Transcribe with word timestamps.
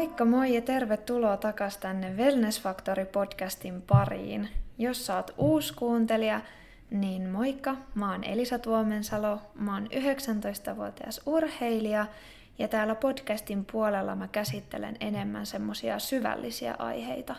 Moikka 0.00 0.24
moi 0.24 0.54
ja 0.54 0.60
tervetuloa 0.60 1.36
takas 1.36 1.76
tänne 1.76 2.16
Wellness 2.16 2.62
Factory 2.62 3.04
podcastin 3.04 3.82
pariin. 3.82 4.48
Jos 4.78 5.10
oot 5.10 5.34
uusi 5.38 5.74
kuuntelija, 5.74 6.40
niin 6.90 7.28
moikka, 7.28 7.76
mä 7.94 8.12
oon 8.12 8.24
Elisa 8.24 8.58
Tuomensalo, 8.58 9.38
mä 9.54 9.74
oon 9.74 9.86
19-vuotias 9.86 11.20
urheilija 11.26 12.06
ja 12.58 12.68
täällä 12.68 12.94
podcastin 12.94 13.64
puolella 13.72 14.16
mä 14.16 14.28
käsittelen 14.28 14.96
enemmän 15.00 15.46
semmosia 15.46 15.98
syvällisiä 15.98 16.74
aiheita. 16.78 17.36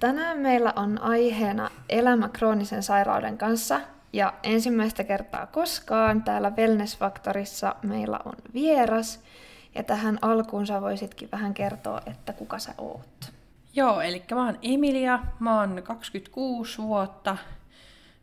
Tänään 0.00 0.38
meillä 0.38 0.72
on 0.76 1.02
aiheena 1.02 1.70
elämä 1.88 2.28
kroonisen 2.28 2.82
sairauden 2.82 3.38
kanssa 3.38 3.80
ja 4.12 4.34
ensimmäistä 4.42 5.04
kertaa 5.04 5.46
koskaan 5.46 6.22
täällä 6.22 6.50
Wellness 6.50 6.98
Factorissa 6.98 7.74
meillä 7.82 8.20
on 8.24 8.34
vieras– 8.54 9.20
ja 9.74 9.82
tähän 9.82 10.18
alkuun 10.22 10.66
sä 10.66 10.80
voisitkin 10.80 11.28
vähän 11.32 11.54
kertoa, 11.54 12.00
että 12.06 12.32
kuka 12.32 12.58
sä 12.58 12.74
oot. 12.78 13.32
Joo, 13.74 14.00
eli 14.00 14.22
mä 14.34 14.46
oon 14.46 14.58
Emilia, 14.62 15.18
mä 15.40 15.60
oon 15.60 15.82
26 15.84 16.82
vuotta, 16.82 17.36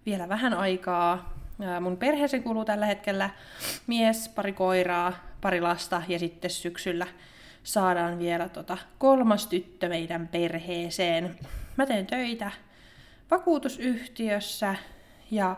vielä 0.06 0.30
vähän 0.30 0.54
aikaa. 0.54 1.34
Mun 1.82 1.98
perheeseen 1.98 2.44
kuuluu 2.44 2.66
tällä 2.66 2.86
hetkellä 2.86 3.30
mies, 3.88 4.30
pari 4.30 4.54
koiraa, 4.54 5.14
pari 5.42 5.62
lasta 5.62 6.02
ja 6.08 6.20
sitten 6.20 6.52
syksyllä 6.52 7.08
saadaan 7.64 8.20
vielä 8.20 8.50
tota 8.50 8.78
kolmas 8.98 9.48
tyttö 9.48 9.90
meidän 9.90 10.28
perheeseen. 10.28 11.40
Mä 11.78 11.86
teen 11.86 12.08
töitä 12.08 12.52
vakuutusyhtiössä 13.32 14.76
ja 15.32 15.56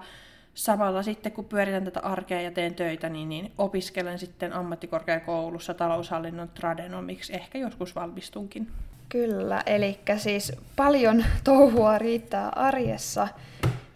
samalla 0.54 1.04
sitten 1.04 1.32
kun 1.32 1.46
pyöritän 1.46 1.84
tätä 1.84 2.00
arkea 2.00 2.42
ja 2.42 2.52
teen 2.52 2.76
töitä, 2.76 3.10
niin, 3.10 3.30
niin 3.30 3.52
opiskelen 3.58 4.20
sitten 4.20 4.54
ammattikorkeakoulussa 4.54 5.74
taloushallinnon 5.74 6.50
tradenomiksi. 6.50 7.34
Ehkä 7.34 7.58
joskus 7.58 7.96
valmistunkin. 7.96 8.68
Kyllä, 9.10 9.64
eli 9.66 10.00
siis 10.18 10.52
paljon 10.76 11.26
touhua 11.44 11.98
riittää 11.98 12.50
arjessa. 12.50 13.28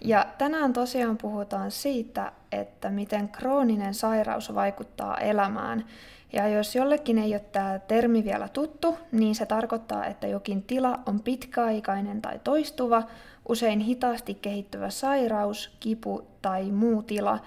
Ja 0.02 0.26
tänään 0.38 0.74
tosiaan 0.74 1.18
puhutaan 1.18 1.72
siitä, 1.72 2.32
että 2.52 2.90
miten 2.90 3.30
krooninen 3.30 3.94
sairaus 3.94 4.56
vaikuttaa 4.56 5.18
elämään. 5.18 5.86
Ja 6.34 6.48
jos 6.48 6.76
jollekin 6.76 7.18
ei 7.18 7.34
ole 7.34 7.40
tämä 7.52 7.80
termi 7.80 8.24
vielä 8.24 8.48
tuttu, 8.48 8.98
niin 9.12 9.36
se 9.36 9.46
tarkoittaa, 9.46 10.06
että 10.06 10.28
jokin 10.28 10.64
tila 10.64 11.00
on 11.06 11.20
pitkäaikainen 11.20 12.22
tai 12.22 12.40
toistuva, 12.44 13.04
usein 13.50 13.80
hitaasti 13.80 14.34
kehittyvä 14.34 14.90
sairaus, 14.90 15.78
kipu 15.80 16.28
tai 16.42 16.72
muu 16.72 17.04
tila. 17.04 17.40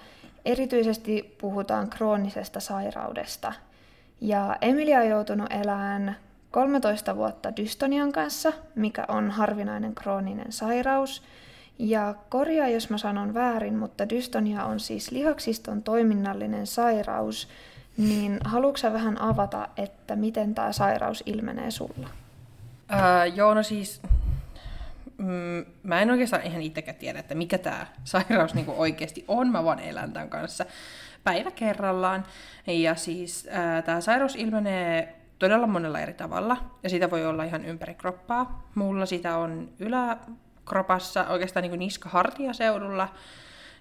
Erityisesti 0.45 1.35
puhutaan 1.41 1.89
kroonisesta 1.89 2.59
sairaudesta. 2.59 3.53
Ja 4.21 4.57
Emilia 4.61 4.99
on 4.99 5.07
joutunut 5.07 5.53
elämään 5.53 6.15
13 6.51 7.15
vuotta 7.15 7.55
dystonian 7.55 8.11
kanssa, 8.11 8.53
mikä 8.75 9.05
on 9.07 9.31
harvinainen 9.31 9.95
krooninen 9.95 10.51
sairaus. 10.51 11.23
Ja 11.79 12.15
korjaa, 12.29 12.67
jos 12.67 12.89
mä 12.89 12.97
sanon 12.97 13.33
väärin, 13.33 13.77
mutta 13.77 14.09
dystonia 14.09 14.65
on 14.65 14.79
siis 14.79 15.11
lihaksiston 15.11 15.83
toiminnallinen 15.83 16.67
sairaus, 16.67 17.47
niin 17.97 18.39
haluatko 18.45 18.93
vähän 18.93 19.21
avata, 19.21 19.67
että 19.77 20.15
miten 20.15 20.55
tämä 20.55 20.71
sairaus 20.71 21.23
ilmenee 21.25 21.71
sulla? 21.71 22.09
Ää, 22.89 23.25
joo, 23.25 23.53
no 23.53 23.63
siis 23.63 24.01
mm, 25.21 25.65
mä 25.83 26.01
en 26.01 26.11
oikeastaan 26.11 26.43
ihan 26.43 26.61
itsekään 26.61 26.97
tiedä, 26.97 27.19
että 27.19 27.35
mikä 27.35 27.57
tämä 27.57 27.87
sairaus 28.03 28.53
niinku 28.53 28.73
oikeasti 28.77 29.25
on. 29.27 29.51
Mä 29.51 29.63
vaan 29.63 29.79
elän 29.79 30.13
tämän 30.13 30.29
kanssa 30.29 30.65
päivä 31.23 31.51
kerrallaan. 31.51 32.25
Ja 32.67 32.95
siis 32.95 33.49
tämä 33.85 34.01
sairaus 34.01 34.35
ilmenee 34.35 35.15
todella 35.39 35.67
monella 35.67 35.99
eri 35.99 36.13
tavalla, 36.13 36.57
ja 36.83 36.89
sitä 36.89 37.11
voi 37.11 37.25
olla 37.25 37.43
ihan 37.43 37.65
ympäri 37.65 37.93
kroppaa. 37.93 38.69
Mulla 38.75 39.05
sitä 39.05 39.37
on 39.37 39.69
yläkropassa, 39.79 41.27
oikeastaan 41.27 41.63
niin 41.63 41.79
niska-hartiaseudulla, 41.79 43.07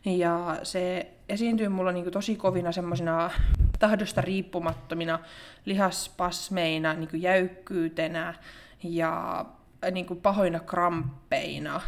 ja 0.04 0.56
se 0.62 1.10
esiintyy 1.28 1.68
mulla 1.68 1.92
niin 1.92 2.10
tosi 2.10 2.36
kovina 2.36 2.72
semmoisina 2.72 3.30
tahdosta 3.78 4.20
riippumattomina 4.20 5.18
lihaspasmeina, 5.64 6.94
niin 6.94 7.08
jäykkyytenä 7.12 8.34
ja 8.82 9.44
niin 9.90 10.06
kuin 10.06 10.20
pahoina 10.20 10.60
kramppeina 10.60 11.80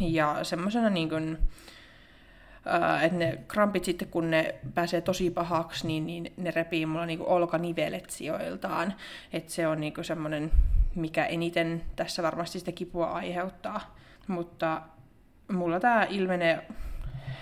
ja 0.00 0.44
semmoisena 0.44 0.90
niin 0.90 1.08
kuin, 1.08 1.38
että 3.02 3.18
ne 3.18 3.38
krampit 3.48 3.84
sitten 3.84 4.08
kun 4.08 4.30
ne 4.30 4.54
pääsee 4.74 5.00
tosi 5.00 5.30
pahaksi, 5.30 5.86
niin, 5.86 6.06
niin 6.06 6.32
ne 6.36 6.50
repii 6.50 6.86
mulla 6.86 7.06
niin 7.06 7.20
olkanivelet 7.22 8.10
sijoiltaan. 8.10 8.94
Että 9.32 9.52
se 9.52 9.68
on 9.68 9.80
niin 9.80 9.94
semmoinen, 10.02 10.50
mikä 10.94 11.26
eniten 11.26 11.82
tässä 11.96 12.22
varmasti 12.22 12.58
sitä 12.58 12.72
kipua 12.72 13.06
aiheuttaa. 13.06 13.96
Mutta 14.28 14.82
mulla 15.52 15.80
tämä 15.80 16.06
ilmenee 16.10 16.66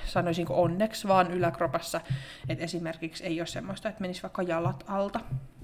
sanoisinko 0.05 0.63
onneksi 0.63 1.09
vaan 1.09 1.31
yläkropassa, 1.31 2.01
että 2.49 2.65
esimerkiksi 2.65 3.25
ei 3.25 3.41
ole 3.41 3.47
semmoista, 3.47 3.89
että 3.89 4.01
menisi 4.01 4.23
vaikka 4.23 4.43
jalat 4.43 4.85
alta. 4.89 5.21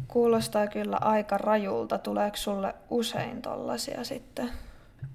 Kuulostaa 0.09 0.67
kyllä 0.67 0.97
aika 1.01 1.39
rajulta. 1.39 1.99
Tuleeko 1.99 2.37
sulle 2.37 2.75
usein 2.91 3.43
tollasia 3.43 4.05
sitten? 4.05 4.51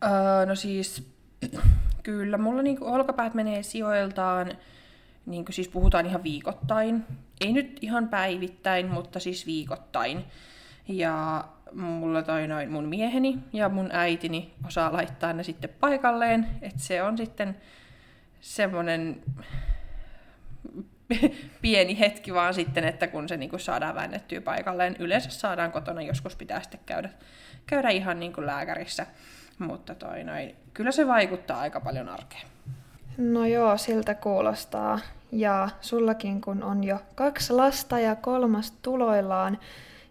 Öö, 0.03 0.45
no 0.45 0.55
siis, 0.55 1.11
kyllä. 2.03 2.37
Mulla 2.37 2.61
niinku 2.61 2.85
olkapäät 2.85 3.33
menee 3.33 3.63
sijoiltaan, 3.63 4.51
niinku 5.25 5.51
siis 5.51 5.67
puhutaan 5.67 6.05
ihan 6.05 6.23
viikoittain. 6.23 7.05
Ei 7.41 7.53
nyt 7.53 7.77
ihan 7.81 8.07
päivittäin, 8.07 8.87
mutta 8.87 9.19
siis 9.19 9.45
viikoittain. 9.45 10.25
Ja 10.87 11.45
mulla 11.71 12.23
toi 12.23 12.47
noin 12.47 12.71
mun 12.71 12.85
mieheni 12.85 13.39
ja 13.53 13.69
mun 13.69 13.89
äitini 13.91 14.53
osaa 14.67 14.93
laittaa 14.93 15.33
ne 15.33 15.43
sitten 15.43 15.69
paikalleen. 15.79 16.47
Että 16.61 16.79
se 16.79 17.03
on 17.03 17.17
sitten 17.17 17.57
semmoinen 18.41 19.21
pieni 21.61 21.99
hetki 21.99 22.33
vaan 22.33 22.53
sitten, 22.53 22.83
että 22.83 23.07
kun 23.07 23.29
se 23.29 23.37
niinku 23.37 23.57
saadaan 23.57 23.95
väännettyä 23.95 24.41
paikalleen. 24.41 24.95
Yleensä 24.99 25.29
saadaan 25.29 25.71
kotona, 25.71 26.01
joskus 26.01 26.35
pitää 26.35 26.61
sitten 26.61 26.79
käydä, 26.85 27.09
käydä 27.65 27.89
ihan 27.89 28.19
niinku 28.19 28.45
lääkärissä. 28.45 29.05
Mutta 29.59 29.95
toi 29.95 30.23
noin, 30.23 30.55
kyllä 30.73 30.91
se 30.91 31.07
vaikuttaa 31.07 31.59
aika 31.59 31.79
paljon 31.79 32.09
arkeen. 32.09 32.47
No 33.17 33.45
joo, 33.45 33.77
siltä 33.77 34.15
kuulostaa. 34.15 34.99
Ja 35.31 35.69
sullakin 35.81 36.41
kun 36.41 36.63
on 36.63 36.83
jo 36.83 36.99
kaksi 37.15 37.53
lasta 37.53 37.99
ja 37.99 38.15
kolmas 38.15 38.71
tuloillaan, 38.71 39.57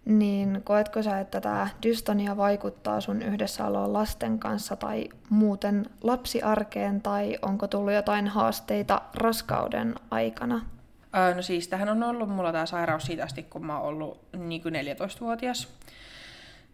niin 0.04 0.60
koetko 0.64 1.02
sä, 1.02 1.20
että 1.20 1.40
tämä 1.40 1.68
dystonia 1.82 2.36
vaikuttaa 2.36 3.00
sun 3.00 3.22
yhdessäoloon 3.22 3.92
lasten 3.92 4.38
kanssa 4.38 4.76
tai 4.76 5.08
muuten 5.30 5.86
lapsiarkeen 6.02 7.00
tai 7.00 7.38
onko 7.42 7.68
tullut 7.68 7.92
jotain 7.92 8.28
haasteita 8.28 9.02
raskauden 9.14 9.94
aikana? 10.10 10.60
Öö, 11.16 11.34
no 11.34 11.42
siis 11.42 11.68
tähän 11.68 11.88
on 11.88 12.02
ollut 12.02 12.28
mulla 12.28 12.52
tämä 12.52 12.66
sairaus 12.66 13.04
siitä 13.04 13.24
asti, 13.24 13.42
kun 13.42 13.66
mä 13.66 13.78
oon 13.78 13.88
ollut 13.88 14.20
niin 14.36 14.62
kuin 14.62 14.74
14-vuotias. 14.74 15.68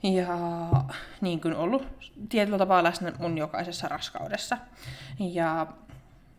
Ja 0.03 0.37
niin 1.21 1.41
kuin 1.41 1.57
ollut 1.57 1.87
tietyllä 2.29 2.59
tapaa 2.59 2.85
läsnä 2.85 3.13
mun 3.19 3.39
jokaisessa 3.39 3.89
raskaudessa. 3.89 4.59
Ja 5.19 5.67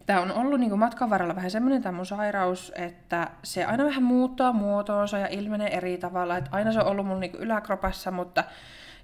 tämä 0.05 0.21
on 0.21 0.31
ollut 0.31 0.59
niin 0.59 0.69
kuin 0.69 0.79
matkan 0.79 1.09
varrella 1.09 1.35
vähän 1.35 1.51
semmoinen 1.51 1.81
tämä 1.81 1.95
mun 1.95 2.05
sairaus, 2.05 2.71
että 2.75 3.29
se 3.43 3.65
aina 3.65 3.85
vähän 3.85 4.03
muuttaa 4.03 4.53
muotoonsa 4.53 5.17
ja 5.17 5.27
ilmenee 5.27 5.77
eri 5.77 5.97
tavalla. 5.97 6.37
Että 6.37 6.49
aina 6.53 6.71
se 6.71 6.79
on 6.79 6.87
ollut 6.87 7.07
mun 7.07 7.19
niin 7.19 7.31
kuin 7.31 7.43
yläkropassa, 7.43 8.11
mutta 8.11 8.43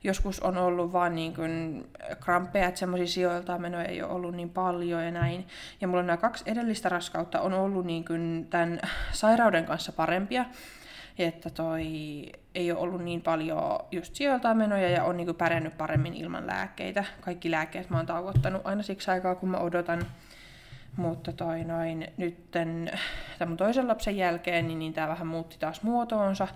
joskus 0.05 0.39
on 0.39 0.57
ollut 0.57 0.93
vaan 0.93 1.15
niin 1.15 1.33
kuin 1.33 1.85
kramppeja, 2.19 2.67
että 2.67 2.79
semmoisia 2.79 3.07
sijoiltaan 3.07 3.61
menoja 3.61 3.85
ei 3.85 4.01
ole 4.01 4.11
ollut 4.11 4.35
niin 4.35 4.49
paljon 4.49 5.05
ja 5.05 5.11
näin. 5.11 5.47
Ja 5.81 5.87
mulla 5.87 5.99
on 5.99 6.07
nämä 6.07 6.17
kaksi 6.17 6.43
edellistä 6.47 6.89
raskautta 6.89 7.41
on 7.41 7.53
ollut 7.53 7.85
niin 7.85 8.05
kuin 8.05 8.47
tämän 8.49 8.79
sairauden 9.11 9.65
kanssa 9.65 9.91
parempia, 9.91 10.45
että 11.17 11.49
toi 11.49 11.85
ei 12.55 12.71
ole 12.71 12.79
ollut 12.79 13.03
niin 13.03 13.21
paljon 13.21 13.79
just 13.91 14.15
sijoiltaan 14.15 14.57
menoja 14.57 14.89
ja 14.89 15.03
on 15.03 15.17
niin 15.17 15.27
kuin 15.27 15.37
pärjännyt 15.37 15.77
paremmin 15.77 16.13
ilman 16.13 16.47
lääkkeitä. 16.47 17.03
Kaikki 17.21 17.51
lääkkeet 17.51 17.89
mä 17.89 17.97
oon 17.97 18.05
tauottanut 18.05 18.61
aina 18.65 18.83
siksi 18.83 19.11
aikaa, 19.11 19.35
kun 19.35 19.49
mä 19.49 19.57
odotan 19.57 20.01
mutta 20.97 21.33
toi 21.33 21.63
noin, 21.63 22.07
nytten 22.17 22.91
tämän 23.39 23.57
toisen 23.57 23.87
lapsen 23.87 24.17
jälkeen, 24.17 24.67
niin, 24.67 24.79
niin 24.79 24.93
tämä 24.93 25.07
vähän 25.07 25.27
muutti 25.27 25.55
taas 25.59 25.83
muotoonsa. 25.83 26.47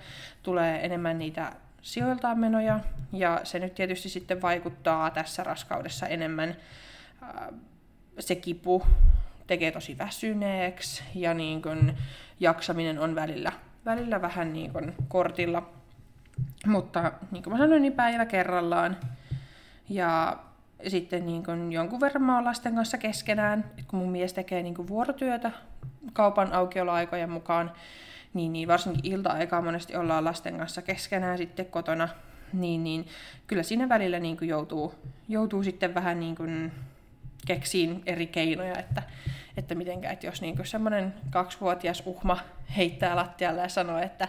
Tulee 0.44 0.85
enemmän 0.85 1.19
niitä 1.19 1.51
sijoiltaan 1.81 2.39
menoja, 2.39 2.79
ja 3.11 3.41
se 3.43 3.59
nyt 3.59 3.75
tietysti 3.75 4.09
sitten 4.09 4.41
vaikuttaa 4.41 5.09
tässä 5.09 5.43
raskaudessa 5.43 6.07
enemmän. 6.07 6.55
Se 8.19 8.35
kipu 8.35 8.83
tekee 9.47 9.71
tosi 9.71 9.97
väsyneeksi, 9.97 11.03
ja 11.15 11.33
niin 11.33 11.61
kun 11.61 11.93
jaksaminen 12.39 12.99
on 12.99 13.15
välillä, 13.15 13.51
välillä 13.85 14.21
vähän 14.21 14.53
niin 14.53 14.73
kun 14.73 14.93
kortilla. 15.07 15.69
Mutta 16.65 17.11
niin 17.31 17.43
kuin 17.43 17.53
mä 17.53 17.57
sanoin, 17.57 17.81
niin 17.81 17.93
päivä 17.93 18.25
kerrallaan. 18.25 18.97
Ja 19.89 20.37
sitten 20.87 21.25
niin 21.25 21.43
kun 21.43 21.71
jonkun 21.71 21.99
verran 21.99 22.23
mä 22.23 22.35
oon 22.35 22.45
lasten 22.45 22.75
kanssa 22.75 22.97
keskenään, 22.97 23.65
kun 23.87 23.99
mun 23.99 24.11
mies 24.11 24.33
tekee 24.33 24.63
niin 24.63 24.87
vuorotyötä 24.87 25.51
kaupan 26.13 26.53
aukioloaikojen 26.53 27.29
mukaan, 27.29 27.71
niin, 28.33 28.53
niin 28.53 28.67
varsinkin 28.67 29.13
ilta-aikaa 29.13 29.61
monesti 29.61 29.95
ollaan 29.95 30.25
lasten 30.25 30.57
kanssa 30.57 30.81
keskenään 30.81 31.37
sitten 31.37 31.65
kotona. 31.65 32.09
niin, 32.53 32.83
niin 32.83 33.07
kyllä 33.47 33.63
siinä 33.63 33.89
välillä 33.89 34.19
niin 34.19 34.37
kuin 34.37 34.49
joutuu, 34.49 34.93
joutuu 35.27 35.63
sitten 35.63 35.93
vähän 35.93 36.19
niin 36.19 36.35
kuin 36.35 36.71
keksiin 37.47 38.03
eri 38.05 38.27
keinoja, 38.27 38.79
että, 38.79 39.03
että 39.57 39.75
mitenkä, 39.75 40.11
että 40.11 40.25
jos 40.25 40.41
niin 40.41 40.65
semmoinen 40.65 41.13
kaksivuotias 41.29 42.03
uhma 42.05 42.37
heittää 42.77 43.15
lattialle 43.15 43.61
ja 43.61 43.69
sanoo, 43.69 43.97
että 43.97 44.27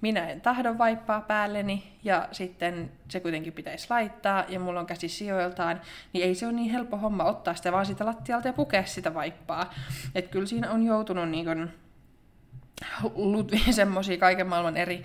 minä 0.00 0.28
en 0.28 0.40
tahdo 0.40 0.78
vaippaa 0.78 1.20
päälleni 1.20 1.92
ja 2.04 2.28
sitten 2.32 2.90
se 3.08 3.20
kuitenkin 3.20 3.52
pitäisi 3.52 3.86
laittaa 3.90 4.44
ja 4.48 4.60
mulla 4.60 4.80
on 4.80 4.86
käsi 4.86 5.08
sijoiltaan, 5.08 5.80
niin 6.12 6.24
ei 6.24 6.34
se 6.34 6.46
ole 6.46 6.52
niin 6.54 6.70
helppo 6.70 6.96
homma 6.96 7.24
ottaa 7.24 7.54
sitä 7.54 7.72
vaan 7.72 7.86
sitä 7.86 8.06
lattialta 8.06 8.48
ja 8.48 8.52
pukea 8.52 8.84
sitä 8.84 9.14
vaippaa. 9.14 9.74
Että 10.14 10.30
kyllä 10.30 10.46
siinä 10.46 10.70
on 10.70 10.82
joutunut 10.82 11.28
niin 11.28 11.70
kuin 13.14 13.46
semmoisia 13.70 14.18
kaiken 14.18 14.46
maailman 14.46 14.76
eri 14.76 15.04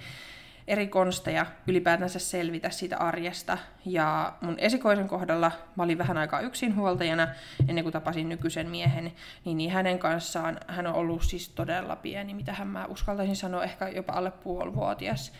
eri 0.69 0.87
konsteja 0.87 1.45
ylipäätänsä 1.67 2.19
selvitä 2.19 2.69
siitä 2.69 2.97
arjesta. 2.97 3.57
Ja 3.85 4.33
mun 4.41 4.55
esikoisen 4.57 5.07
kohdalla 5.07 5.51
mä 5.75 5.83
olin 5.83 5.97
vähän 5.97 6.17
aikaa 6.17 6.41
yksinhuoltajana 6.41 7.27
ennen 7.67 7.83
kuin 7.83 7.93
tapasin 7.93 8.29
nykyisen 8.29 8.69
miehen, 8.69 9.11
niin, 9.45 9.57
niin 9.57 9.71
hänen 9.71 9.99
kanssaan 9.99 10.59
hän 10.67 10.87
on 10.87 10.93
ollut 10.93 11.23
siis 11.23 11.49
todella 11.49 11.95
pieni, 11.95 12.33
mitä 12.33 12.53
hän 12.53 12.67
mä 12.67 12.85
uskaltaisin 12.85 13.35
sanoa, 13.35 13.63
ehkä 13.63 13.87
jopa 13.87 14.13
alle 14.13 14.31
puolivuotias. 14.31 15.31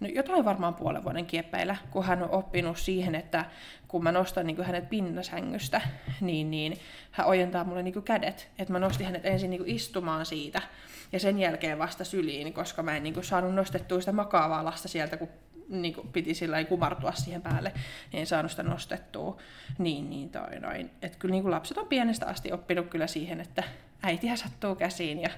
No, 0.00 0.08
jotain 0.08 0.44
varmaan 0.44 0.74
puolen 0.74 1.04
vuoden 1.04 1.26
kieppeillä, 1.26 1.76
kun 1.90 2.04
hän 2.04 2.22
on 2.22 2.30
oppinut 2.30 2.78
siihen, 2.78 3.14
että 3.14 3.44
kun 3.88 4.02
mä 4.02 4.12
nostan 4.12 4.46
niin 4.46 4.56
kuin 4.56 4.66
hänet 4.66 4.88
pinnasängystä, 4.88 5.80
niin, 6.20 6.50
niin 6.50 6.78
hän 7.10 7.26
ojentaa 7.26 7.64
mulle 7.64 7.82
niin 7.82 7.94
kuin 7.94 8.02
kädet. 8.02 8.48
Että 8.58 8.72
mä 8.72 8.78
nostin 8.78 9.06
hänet 9.06 9.26
ensin 9.26 9.50
niin 9.50 9.60
kuin 9.60 9.70
istumaan 9.70 10.26
siitä 10.26 10.62
ja 11.12 11.20
sen 11.20 11.38
jälkeen 11.38 11.78
vasta 11.78 12.04
syliin, 12.04 12.52
koska 12.52 12.82
mä 12.82 12.96
en 12.96 13.02
niin 13.02 13.14
kuin 13.14 13.24
saanut 13.24 13.54
nostettua 13.54 14.00
sitä 14.00 14.12
makaavaa 14.12 14.64
lasta 14.64 14.88
sieltä, 14.88 15.16
kun 15.16 15.28
niin 15.68 15.94
kuin 15.94 16.08
piti 16.08 16.34
sillä 16.34 16.64
kumartua 16.64 17.12
siihen 17.12 17.42
päälle, 17.42 17.72
niin 18.12 18.20
en 18.20 18.26
saanut 18.26 18.50
sitä 18.50 18.62
nostettua. 18.62 19.36
Niin, 19.78 20.10
niin 20.10 20.30
toi 20.30 20.60
noin. 20.60 20.90
Et 21.02 21.16
kyllä 21.16 21.32
niin 21.32 21.42
kuin 21.42 21.50
lapset 21.50 21.78
on 21.78 21.86
pienestä 21.86 22.26
asti 22.26 22.52
oppinut 22.52 22.88
kyllä 22.88 23.06
siihen, 23.06 23.40
että 23.40 23.62
äitiä 24.02 24.36
sattuu 24.36 24.74
käsiin 24.74 25.22
ja, 25.22 25.30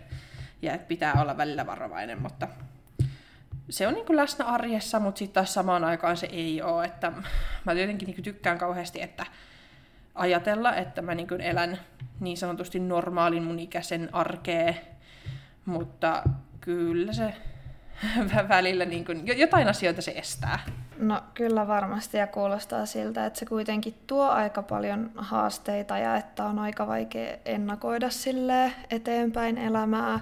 ja 0.62 0.74
että 0.74 0.86
pitää 0.86 1.22
olla 1.22 1.36
välillä 1.36 1.66
varovainen, 1.66 2.22
mutta 2.22 2.48
se 3.70 3.86
on 3.86 3.94
niin 3.94 4.06
kuin 4.06 4.16
läsnä 4.16 4.44
arjessa, 4.44 5.00
mutta 5.00 5.18
sitten 5.18 5.34
taas 5.34 5.54
samaan 5.54 5.84
aikaan 5.84 6.16
se 6.16 6.28
ei 6.32 6.62
ole. 6.62 6.84
Että 6.84 7.12
mä 7.64 7.72
jotenkin 7.72 8.06
niin 8.06 8.22
tykkään 8.22 8.58
kauheasti, 8.58 9.02
että 9.02 9.26
ajatella, 10.14 10.74
että 10.74 11.02
mä 11.02 11.14
niin 11.14 11.28
kuin 11.28 11.40
elän 11.40 11.78
niin 12.20 12.36
sanotusti 12.36 12.80
normaalin 12.80 13.42
mun 13.42 13.58
ikäisen 13.58 14.08
arkea, 14.12 14.74
mutta 15.64 16.22
kyllä 16.60 17.12
se 17.12 17.34
välillä 18.48 18.84
niin 18.84 19.04
kuin, 19.04 19.38
jotain 19.38 19.68
asioita 19.68 20.02
se 20.02 20.10
estää. 20.10 20.58
No 20.98 21.22
kyllä 21.34 21.66
varmasti 21.66 22.16
ja 22.16 22.26
kuulostaa 22.26 22.86
siltä, 22.86 23.26
että 23.26 23.38
se 23.38 23.46
kuitenkin 23.46 23.94
tuo 24.06 24.28
aika 24.28 24.62
paljon 24.62 25.10
haasteita 25.16 25.98
ja 25.98 26.16
että 26.16 26.44
on 26.44 26.58
aika 26.58 26.86
vaikea 26.86 27.36
ennakoida 27.44 28.10
sille 28.10 28.72
eteenpäin 28.90 29.58
elämää. 29.58 30.20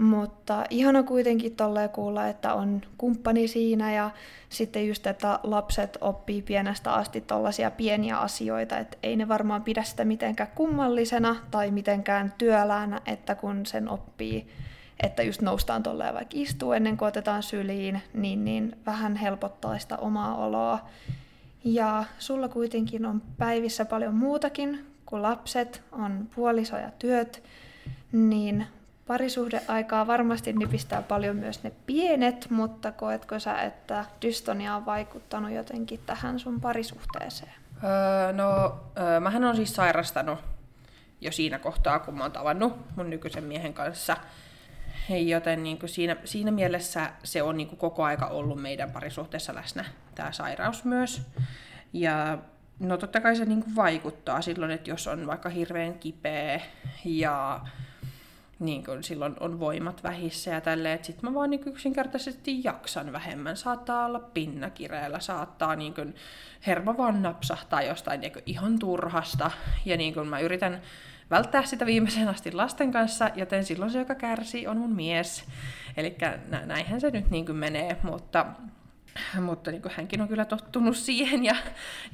Mutta 0.00 0.64
ihana 0.70 1.02
kuitenkin 1.02 1.56
tolleen 1.56 1.90
kuulla, 1.90 2.28
että 2.28 2.54
on 2.54 2.80
kumppani 2.98 3.48
siinä 3.48 3.92
ja 3.92 4.10
sitten 4.48 4.88
just, 4.88 5.06
että 5.06 5.38
lapset 5.42 5.98
oppii 6.00 6.42
pienestä 6.42 6.92
asti 6.92 7.20
tollaisia 7.20 7.70
pieniä 7.70 8.18
asioita, 8.18 8.78
että 8.78 8.96
ei 9.02 9.16
ne 9.16 9.28
varmaan 9.28 9.62
pidä 9.62 9.82
sitä 9.82 10.04
mitenkään 10.04 10.50
kummallisena 10.54 11.36
tai 11.50 11.70
mitenkään 11.70 12.34
työläänä, 12.38 13.00
että 13.06 13.34
kun 13.34 13.66
sen 13.66 13.88
oppii, 13.88 14.48
että 15.02 15.22
just 15.22 15.42
noustaan 15.42 15.82
tolleen 15.82 16.14
vaikka 16.14 16.34
istuu 16.36 16.72
ennen 16.72 16.96
kuin 16.96 17.08
otetaan 17.08 17.42
syliin, 17.42 18.02
niin, 18.14 18.44
niin 18.44 18.76
vähän 18.86 19.16
helpottaa 19.16 19.78
sitä 19.78 19.96
omaa 19.96 20.36
oloa. 20.36 20.88
Ja 21.64 22.04
sulla 22.18 22.48
kuitenkin 22.48 23.06
on 23.06 23.22
päivissä 23.38 23.84
paljon 23.84 24.14
muutakin 24.14 24.86
kuin 25.06 25.22
lapset, 25.22 25.82
on 25.92 26.28
puoliso 26.34 26.76
ja 26.76 26.90
työt, 26.98 27.42
niin 28.12 28.66
parisuhdeaikaa 29.10 30.06
varmasti 30.06 30.52
nipistää 30.52 31.02
paljon 31.02 31.36
myös 31.36 31.62
ne 31.62 31.72
pienet, 31.86 32.46
mutta 32.50 32.92
koetko 32.92 33.38
sä, 33.38 33.62
että 33.62 34.04
dystonia 34.22 34.76
on 34.76 34.86
vaikuttanut 34.86 35.50
jotenkin 35.50 36.00
tähän 36.06 36.38
sun 36.38 36.60
parisuhteeseen? 36.60 37.52
Öö, 37.84 38.32
no, 38.32 38.80
öö, 38.98 39.20
mähän 39.20 39.44
on 39.44 39.56
siis 39.56 39.74
sairastanut 39.74 40.38
jo 41.20 41.32
siinä 41.32 41.58
kohtaa, 41.58 41.98
kun 41.98 42.14
mä 42.18 42.24
oon 42.24 42.32
tavannut 42.32 42.96
mun 42.96 43.10
nykyisen 43.10 43.44
miehen 43.44 43.74
kanssa. 43.74 44.16
Joten 45.26 45.62
niin 45.62 45.78
kuin 45.78 45.90
siinä, 45.90 46.16
siinä 46.24 46.50
mielessä 46.50 47.10
se 47.24 47.42
on 47.42 47.56
niin 47.56 47.68
kuin 47.68 47.78
koko 47.78 48.04
aika 48.04 48.26
ollut 48.26 48.62
meidän 48.62 48.90
parisuhteessa 48.90 49.54
läsnä, 49.54 49.84
tämä 50.14 50.32
sairaus 50.32 50.84
myös. 50.84 51.22
Ja 51.92 52.38
no 52.78 52.96
totta 52.96 53.20
kai 53.20 53.36
se 53.36 53.44
niin 53.44 53.62
kuin 53.62 53.76
vaikuttaa 53.76 54.40
silloin, 54.40 54.70
että 54.70 54.90
jos 54.90 55.06
on 55.06 55.26
vaikka 55.26 55.48
hirveän 55.48 55.94
kipeä 55.94 56.60
ja 57.04 57.60
niin 58.60 58.84
kun 58.84 59.04
silloin 59.04 59.36
on 59.40 59.60
voimat 59.60 60.02
vähissä 60.02 60.50
ja 60.50 60.60
tälleen, 60.60 60.94
että 60.94 61.06
sitten 61.06 61.30
mä 61.30 61.34
vaan 61.34 61.50
niin 61.50 61.68
yksinkertaisesti 61.68 62.64
jaksan 62.64 63.12
vähemmän. 63.12 63.56
Saattaa 63.56 64.06
olla 64.06 64.20
pinnakireellä, 64.20 65.20
saattaa 65.20 65.76
niin 65.76 65.94
kun 65.94 66.14
hermo 66.66 66.96
vaan 66.96 67.22
napsahtaa 67.22 67.82
jostain 67.82 68.20
niin 68.20 68.32
ihan 68.46 68.78
turhasta. 68.78 69.50
Ja 69.84 69.96
niin 69.96 70.14
kun 70.14 70.28
mä 70.28 70.40
yritän 70.40 70.82
välttää 71.30 71.62
sitä 71.64 71.86
viimeisen 71.86 72.28
asti 72.28 72.52
lasten 72.52 72.92
kanssa, 72.92 73.30
joten 73.34 73.64
silloin 73.64 73.90
se, 73.90 73.98
joka 73.98 74.14
kärsii, 74.14 74.66
on 74.66 74.78
mun 74.78 74.94
mies. 74.94 75.44
Eli 75.96 76.16
näinhän 76.66 77.00
se 77.00 77.10
nyt 77.10 77.30
niin 77.30 77.56
menee, 77.56 77.96
mutta 78.02 78.46
mutta 79.40 79.70
niin 79.70 79.82
kuin 79.82 79.92
hänkin 79.96 80.20
on 80.20 80.28
kyllä 80.28 80.44
tottunut 80.44 80.96
siihen 80.96 81.44
ja, 81.44 81.56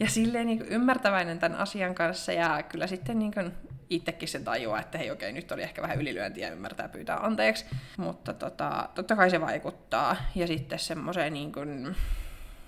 ja 0.00 0.10
silleen 0.10 0.46
niin 0.46 0.58
kuin 0.58 0.70
ymmärtäväinen 0.70 1.38
tämän 1.38 1.58
asian 1.58 1.94
kanssa 1.94 2.32
ja 2.32 2.62
kyllä 2.62 2.86
sitten 2.86 3.18
niin 3.18 3.32
kuin 3.34 3.52
itsekin 3.90 4.28
sen 4.28 4.44
tajuaa, 4.44 4.80
että 4.80 4.98
hei 4.98 5.10
okei, 5.10 5.32
nyt 5.32 5.52
oli 5.52 5.62
ehkä 5.62 5.82
vähän 5.82 6.00
ylilyöntiä 6.00 6.50
ymmärtää 6.50 6.88
pyytää 6.88 7.16
anteeksi. 7.16 7.64
Mutta 7.96 8.34
tota, 8.34 8.88
totta 8.94 9.16
kai 9.16 9.30
se 9.30 9.40
vaikuttaa. 9.40 10.16
Ja 10.34 10.46
sitten 10.46 10.78
semmoiseen 10.78 11.32
niin 11.32 11.52
kuin, 11.52 11.96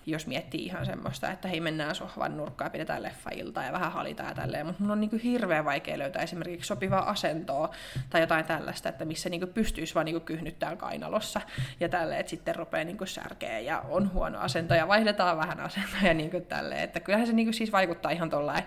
jos 0.07 0.27
miettii 0.27 0.65
ihan 0.65 0.87
semmoista, 0.87 1.31
että 1.31 1.49
hei 1.49 1.61
mennään 1.61 1.95
sohvan 1.95 2.37
nurkkaan 2.37 2.71
pidetään 2.71 3.03
leffailtaa 3.03 3.65
ja 3.65 3.73
vähän 3.73 3.93
halitaan 3.93 4.29
ja 4.29 4.35
tälleen, 4.35 4.67
mutta 4.67 4.83
mun 4.83 4.91
on 4.91 5.01
niin 5.01 5.11
kuin 5.11 5.23
hirveän 5.23 5.65
vaikea 5.65 5.99
löytää 5.99 6.23
esimerkiksi 6.23 6.67
sopivaa 6.67 7.11
asentoa 7.11 7.75
tai 8.11 8.21
jotain 8.21 8.45
tällaista, 8.45 8.89
että 8.89 9.05
missä 9.05 9.29
niin 9.29 9.41
kuin 9.41 9.53
pystyisi 9.53 9.95
vaan 9.95 10.05
niin 10.05 10.15
kuin 10.15 10.25
kyhnyttään 10.25 10.79
kainalossa 10.79 11.41
ja 11.81 11.89
tälleen, 11.89 12.21
että 12.21 12.31
sitten 12.31 12.57
rupeaa 12.57 12.85
niin 12.85 12.99
kuin 12.99 13.09
särkeä 13.09 13.59
ja 13.59 13.81
on 13.81 14.13
huono 14.13 14.39
asento 14.39 14.75
ja 14.75 14.89
vaihdetaan 14.89 15.37
vähän 15.37 15.61
asentoja 15.61 16.15
niin 16.21 16.31
kuin 16.31 16.47
tälleen, 16.47 16.81
että 16.81 17.01
kyllähän 17.01 17.27
se 17.27 17.33
niin 17.33 17.47
kuin 17.47 17.55
siis 17.55 17.73
vaikuttaa 17.73 18.11
ihan 18.11 18.31
tollain 18.31 18.65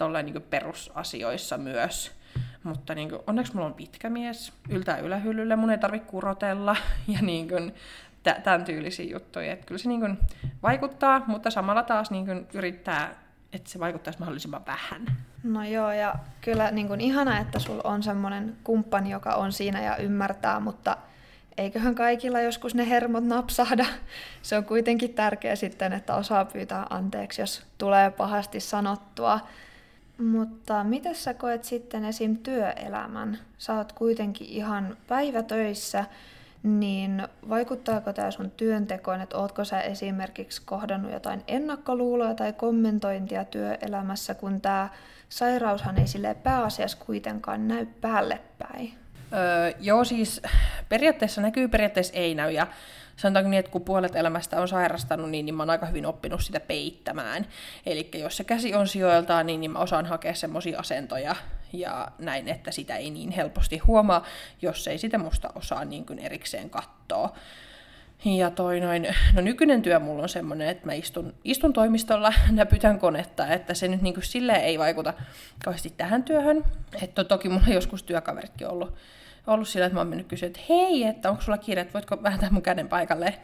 tolleen 0.00 0.26
niin 0.26 0.42
perusasioissa 0.42 1.58
myös. 1.58 2.12
Mutta 2.62 2.94
niin 2.94 3.08
kuin, 3.08 3.22
onneksi 3.26 3.54
mulla 3.54 3.66
on 3.66 3.74
pitkä 3.74 4.10
mies, 4.10 4.52
yltää 4.68 4.98
ylähyllylle, 4.98 5.56
mun 5.56 5.70
ei 5.70 5.78
tarvitse 5.78 6.08
kurotella 6.08 6.76
ja 7.14 7.22
niin 7.22 7.48
kuin, 7.48 7.74
tämän 8.42 8.64
tyylisiä 8.64 9.06
juttuja. 9.12 9.52
Että 9.52 9.66
kyllä 9.66 9.78
se 9.78 9.88
niin 9.88 10.00
kuin, 10.00 10.18
vaikuttaa, 10.62 11.22
mutta 11.26 11.50
samalla 11.50 11.82
taas 11.82 12.10
niin 12.10 12.26
kuin, 12.26 12.46
yrittää, 12.54 13.14
että 13.52 13.70
se 13.70 13.78
vaikuttaisi 13.78 14.18
mahdollisimman 14.18 14.66
vähän. 14.66 15.06
No 15.42 15.64
joo, 15.64 15.92
ja 15.92 16.14
kyllä 16.40 16.70
niin 16.70 16.88
kuin, 16.88 17.00
ihana, 17.00 17.38
että 17.38 17.58
sulla 17.58 17.82
on 17.84 18.02
semmoinen 18.02 18.56
kumppani, 18.64 19.10
joka 19.10 19.34
on 19.34 19.52
siinä 19.52 19.82
ja 19.82 19.96
ymmärtää, 19.96 20.60
mutta 20.60 20.96
eiköhän 21.58 21.94
kaikilla 21.94 22.40
joskus 22.40 22.74
ne 22.74 22.88
hermot 22.88 23.24
napsahda. 23.24 23.86
Se 24.42 24.56
on 24.56 24.64
kuitenkin 24.64 25.14
tärkeää 25.14 25.56
sitten, 25.56 25.92
että 25.92 26.14
osaa 26.14 26.44
pyytää 26.44 26.86
anteeksi, 26.90 27.42
jos 27.42 27.62
tulee 27.78 28.10
pahasti 28.10 28.60
sanottua. 28.60 29.40
Mutta 30.20 30.84
miten 30.84 31.14
sä 31.14 31.34
koet 31.34 31.64
sitten 31.64 32.04
esim. 32.04 32.36
työelämän? 32.36 33.38
Sä 33.58 33.74
oot 33.74 33.92
kuitenkin 33.92 34.46
ihan 34.46 34.96
päivätöissä, 35.06 36.04
niin 36.62 37.28
vaikuttaako 37.48 38.12
tämä 38.12 38.30
sun 38.30 38.50
työntekoon, 38.50 39.20
että 39.20 39.36
ootko 39.36 39.64
sä 39.64 39.80
esimerkiksi 39.80 40.62
kohdannut 40.64 41.12
jotain 41.12 41.42
ennakkoluuloja 41.48 42.34
tai 42.34 42.52
kommentointia 42.52 43.44
työelämässä, 43.44 44.34
kun 44.34 44.60
tämä 44.60 44.88
sairaushan 45.28 45.98
ei 45.98 46.06
sille 46.06 46.34
pääasiassa 46.34 46.98
kuitenkaan 47.06 47.68
näy 47.68 47.86
päälle 48.00 48.40
päin? 48.58 48.92
Öö, 49.32 49.72
joo, 49.80 50.04
siis 50.04 50.42
periaatteessa 50.88 51.40
näkyy, 51.40 51.68
periaatteessa 51.68 52.14
ei 52.14 52.34
näy. 52.34 52.50
Ja 52.50 52.66
sanotaanko 53.20 53.50
niin, 53.50 53.58
että 53.58 53.72
kun 53.72 53.84
puolet 53.84 54.16
elämästä 54.16 54.60
on 54.60 54.68
sairastanut, 54.68 55.30
niin, 55.30 55.46
niin 55.46 55.54
mä 55.54 55.62
oon 55.62 55.70
aika 55.70 55.86
hyvin 55.86 56.06
oppinut 56.06 56.40
sitä 56.40 56.60
peittämään. 56.60 57.46
Eli 57.86 58.10
jos 58.14 58.36
se 58.36 58.44
käsi 58.44 58.74
on 58.74 58.88
sijoiltaan, 58.88 59.46
niin, 59.46 59.60
niin 59.60 59.70
mä 59.70 59.78
osaan 59.78 60.06
hakea 60.06 60.34
semmoisia 60.34 60.78
asentoja 60.78 61.36
ja 61.72 62.08
näin, 62.18 62.48
että 62.48 62.70
sitä 62.70 62.96
ei 62.96 63.10
niin 63.10 63.30
helposti 63.30 63.78
huomaa, 63.78 64.24
jos 64.62 64.88
ei 64.88 64.98
sitä 64.98 65.18
musta 65.18 65.50
osaa 65.54 65.84
niin 65.84 66.06
kuin 66.06 66.18
erikseen 66.18 66.70
katsoa. 66.70 67.36
Ja 68.24 68.50
toi 68.50 68.80
noin, 68.80 69.06
no 69.34 69.40
nykyinen 69.40 69.82
työ 69.82 69.98
mulla 69.98 70.22
on 70.22 70.28
semmoinen, 70.28 70.68
että 70.68 70.86
mä 70.86 70.92
istun, 70.92 71.34
istun 71.44 71.72
toimistolla, 71.72 72.32
näpytän 72.50 72.98
konetta, 72.98 73.46
että 73.46 73.74
se 73.74 73.88
nyt 73.88 74.02
niin 74.02 74.14
kuin 74.14 74.24
silleen 74.24 74.60
ei 74.60 74.78
vaikuta 74.78 75.14
kauheasti 75.64 75.94
tähän 75.96 76.24
työhön. 76.24 76.64
Että 77.02 77.24
toki 77.24 77.48
mulla 77.48 77.64
on 77.68 77.74
joskus 77.74 78.02
työkaveritkin 78.02 78.68
ollut 78.68 78.94
ollut 79.46 79.68
sillä, 79.68 79.86
että 79.86 79.94
mä 79.94 80.00
oon 80.00 80.08
mennyt 80.08 80.26
kysyä, 80.26 80.46
että 80.46 80.60
hei, 80.68 81.04
että 81.04 81.30
onko 81.30 81.42
sulla 81.42 81.58
että 81.68 81.92
voitko 81.92 82.22
vääntää 82.22 82.50
mun 82.50 82.62
käden 82.62 82.88
paikalle. 82.88 83.34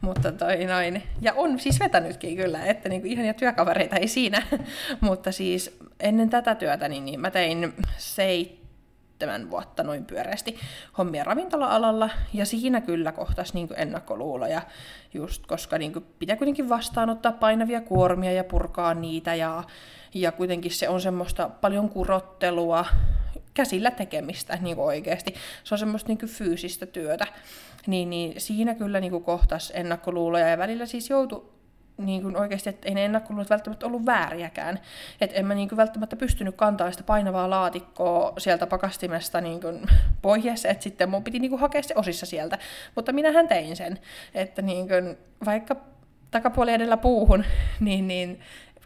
Mutta 0.00 0.32
toi 0.32 0.64
noin. 0.64 1.02
Ja 1.20 1.32
on 1.32 1.58
siis 1.58 1.80
vetänytkin 1.80 2.36
kyllä, 2.36 2.64
että 2.64 2.88
niinku 2.88 3.08
ihania 3.08 3.34
työkavereita 3.34 3.96
ei 3.96 4.08
siinä. 4.08 4.42
Mutta 5.00 5.32
siis 5.32 5.78
ennen 6.00 6.30
tätä 6.30 6.54
työtä 6.54 6.88
niin, 6.88 7.04
niin 7.04 7.20
mä 7.20 7.30
tein 7.30 7.74
seitsemän 7.98 9.50
vuotta 9.50 9.82
noin 9.82 10.04
pyöreästi 10.04 10.58
hommia 10.98 11.24
ravintola-alalla. 11.24 12.10
Ja 12.34 12.46
siinä 12.46 12.80
kyllä 12.80 13.12
kohtas 13.12 13.54
niin 13.54 13.68
ennakkoluuloja, 13.76 14.62
just 15.14 15.46
koska 15.46 15.78
niin 15.78 16.06
pitää 16.18 16.36
kuitenkin 16.36 16.68
vastaanottaa 16.68 17.32
painavia 17.32 17.80
kuormia 17.80 18.32
ja 18.32 18.44
purkaa 18.44 18.94
niitä. 18.94 19.34
Ja, 19.34 19.64
ja 20.14 20.32
kuitenkin 20.32 20.70
se 20.70 20.88
on 20.88 21.00
semmoista 21.00 21.48
paljon 21.48 21.88
kurottelua, 21.88 22.84
käsillä 23.54 23.90
tekemistä 23.90 24.58
niin 24.60 24.76
kuin 24.76 24.86
oikeasti. 24.86 25.34
Se 25.64 25.74
on 25.74 25.78
semmoista 25.78 26.08
niin 26.08 26.18
kuin 26.18 26.30
fyysistä 26.30 26.86
työtä. 26.86 27.26
Niin, 27.86 28.10
niin 28.10 28.40
siinä 28.40 28.74
kyllä 28.74 29.00
niin 29.00 29.10
kuin 29.10 29.24
kohtas 29.24 29.72
ennakkoluuloja 29.74 30.48
ja 30.48 30.58
välillä 30.58 30.86
siis 30.86 31.10
joutui 31.10 31.52
niin 31.98 32.22
kuin 32.22 32.36
oikeasti, 32.36 32.70
että 32.70 32.88
ei 32.88 32.94
ne 32.94 33.04
ennakkoluulot 33.04 33.50
välttämättä 33.50 33.86
ollut 33.86 34.06
vääriäkään. 34.06 34.80
Että 35.20 35.36
en 35.36 35.46
mä 35.46 35.54
niin 35.54 35.68
kuin 35.68 35.76
välttämättä 35.76 36.16
pystynyt 36.16 36.56
kantaa 36.56 36.90
sitä 36.90 37.02
painavaa 37.02 37.50
laatikkoa 37.50 38.32
sieltä 38.38 38.66
pakastimesta 38.66 39.40
niin 39.40 39.60
kuin 39.60 39.82
pois, 40.22 40.64
että 40.64 40.82
sitten 40.84 41.10
mun 41.10 41.24
piti 41.24 41.38
niin 41.38 41.50
kuin 41.50 41.60
hakea 41.60 41.82
se 41.82 41.94
osissa 41.96 42.26
sieltä. 42.26 42.58
Mutta 42.94 43.12
minähän 43.12 43.48
tein 43.48 43.76
sen, 43.76 43.98
että 44.34 44.62
niin 44.62 44.88
kuin, 44.88 45.18
vaikka 45.44 45.76
takapuoli 46.30 46.72
edellä 46.72 46.96
puuhun, 46.96 47.44
niin, 47.80 48.08
niin 48.08 48.40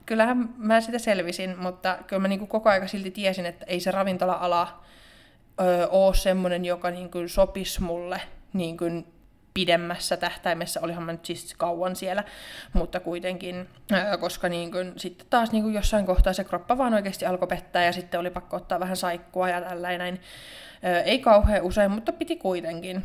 kyllähän 0.06 0.48
mä 0.56 0.80
sitä 0.80 0.98
selvisin, 0.98 1.58
mutta 1.58 1.98
kyllä 2.06 2.20
mä 2.20 2.28
niin 2.28 2.48
koko 2.48 2.70
aika 2.70 2.86
silti 2.86 3.10
tiesin, 3.10 3.46
että 3.46 3.64
ei 3.68 3.80
se 3.80 3.90
ravintola-ala 3.90 4.84
öö, 5.60 5.88
ole 5.88 6.14
semmoinen, 6.14 6.64
joka 6.64 6.90
niin 6.90 7.10
kuin 7.10 7.28
sopisi 7.28 7.82
mulle 7.82 8.20
niin 8.52 8.76
kuin 8.76 9.06
pidemmässä 9.54 10.16
tähtäimessä, 10.16 10.80
olihan 10.82 11.02
mä 11.02 11.12
nyt 11.12 11.24
siis 11.24 11.54
kauan 11.54 11.96
siellä, 11.96 12.24
mutta 12.72 13.00
kuitenkin, 13.00 13.68
öö, 13.92 14.18
koska 14.18 14.48
niin 14.48 14.72
kuin, 14.72 14.92
sitten 14.96 15.26
taas 15.30 15.52
niin 15.52 15.62
kuin 15.62 15.74
jossain 15.74 16.06
kohtaa 16.06 16.32
se 16.32 16.44
kroppa 16.44 16.78
vaan 16.78 16.94
oikeasti 16.94 17.26
alkoi 17.26 17.48
pettää 17.48 17.84
ja 17.84 17.92
sitten 17.92 18.20
oli 18.20 18.30
pakko 18.30 18.56
ottaa 18.56 18.80
vähän 18.80 18.96
saikkua 18.96 19.48
ja 19.48 19.60
tällainen. 19.60 20.20
Öö, 20.84 21.00
ei 21.00 21.18
kauhean 21.18 21.62
usein, 21.62 21.90
mutta 21.90 22.12
piti 22.12 22.36
kuitenkin. 22.36 23.02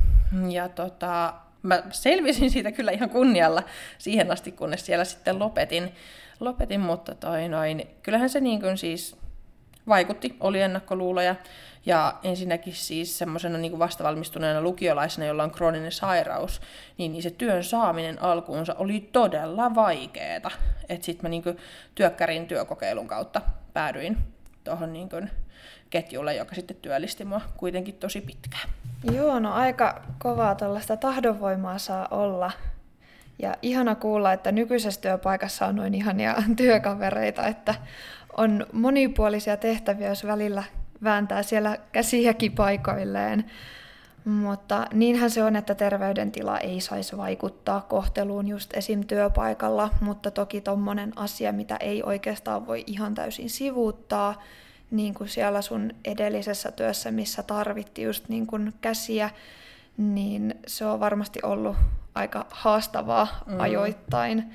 Ja 0.49 0.69
tota, 0.69 1.33
mä 1.63 1.83
selvisin 1.91 2.51
siitä 2.51 2.71
kyllä 2.71 2.91
ihan 2.91 3.09
kunnialla 3.09 3.63
siihen 3.97 4.31
asti, 4.31 4.51
kunnes 4.51 4.85
siellä 4.85 5.05
sitten 5.05 5.39
lopetin 5.39 5.91
lopetin, 6.41 6.79
mutta 6.79 7.15
toi 7.15 7.49
noin, 7.49 7.87
kyllähän 8.03 8.29
se 8.29 8.39
niin 8.39 8.61
kuin 8.61 8.77
siis 8.77 9.15
vaikutti, 9.87 10.35
oli 10.39 10.61
ennakkoluuloja. 10.61 11.35
Ja 11.85 12.19
ensinnäkin 12.23 12.73
siis 12.73 13.17
semmoisena 13.17 13.57
niin 13.57 13.79
vastavalmistuneena 13.79 14.61
lukiolaisena, 14.61 15.27
jolla 15.27 15.43
on 15.43 15.51
krooninen 15.51 15.91
sairaus, 15.91 16.61
niin, 16.97 17.11
niin 17.11 17.23
se 17.23 17.29
työn 17.29 17.63
saaminen 17.63 18.21
alkuunsa 18.21 18.75
oli 18.77 19.09
todella 19.11 19.75
vaikeeta. 19.75 20.51
Että 20.89 21.05
sitten 21.05 21.25
mä 21.25 21.29
niin 21.29 21.43
työkkärin 21.95 22.47
työkokeilun 22.47 23.07
kautta 23.07 23.41
päädyin 23.73 24.17
tuohon 24.63 24.93
niin 24.93 25.09
ketjulle, 25.89 26.35
joka 26.35 26.55
sitten 26.55 26.77
työllisti 26.77 27.25
mua 27.25 27.41
kuitenkin 27.57 27.95
tosi 27.95 28.21
pitkään. 28.21 28.69
Joo, 29.13 29.39
no 29.39 29.53
aika 29.53 30.01
kovaa 30.17 30.55
tuollaista 30.55 30.97
tahdonvoimaa 30.97 31.77
saa 31.77 32.07
olla 32.11 32.51
ja 33.41 33.55
ihana 33.61 33.95
kuulla, 33.95 34.33
että 34.33 34.51
nykyisessä 34.51 35.01
työpaikassa 35.01 35.65
on 35.65 35.75
noin 35.75 35.93
ihania 35.93 36.35
työkavereita, 36.57 37.47
että 37.47 37.75
on 38.37 38.65
monipuolisia 38.73 39.57
tehtäviä, 39.57 40.07
jos 40.07 40.25
välillä 40.25 40.63
vääntää 41.03 41.43
siellä 41.43 41.77
käsiäkin 41.91 42.51
paikoilleen. 42.51 43.45
Mutta 44.25 44.87
niinhän 44.93 45.29
se 45.29 45.43
on, 45.43 45.55
että 45.55 45.75
terveydentila 45.75 46.59
ei 46.59 46.81
saisi 46.81 47.17
vaikuttaa 47.17 47.81
kohteluun 47.81 48.47
just 48.47 48.73
esim. 48.73 49.03
työpaikalla, 49.07 49.89
mutta 50.01 50.31
toki 50.31 50.61
tommonen 50.61 51.13
asia, 51.15 51.53
mitä 51.53 51.77
ei 51.79 52.03
oikeastaan 52.03 52.67
voi 52.67 52.83
ihan 52.87 53.15
täysin 53.15 53.49
sivuuttaa, 53.49 54.41
niin 54.91 55.13
kuin 55.13 55.29
siellä 55.29 55.61
sun 55.61 55.91
edellisessä 56.05 56.71
työssä, 56.71 57.11
missä 57.11 57.43
tarvitti 57.43 58.01
just 58.01 58.29
niin 58.29 58.47
kuin 58.47 58.73
käsiä, 58.81 59.29
niin 60.01 60.55
se 60.67 60.85
on 60.85 60.99
varmasti 60.99 61.39
ollut 61.43 61.77
aika 62.15 62.45
haastavaa 62.49 63.27
mm. 63.45 63.59
ajoittain. 63.59 64.53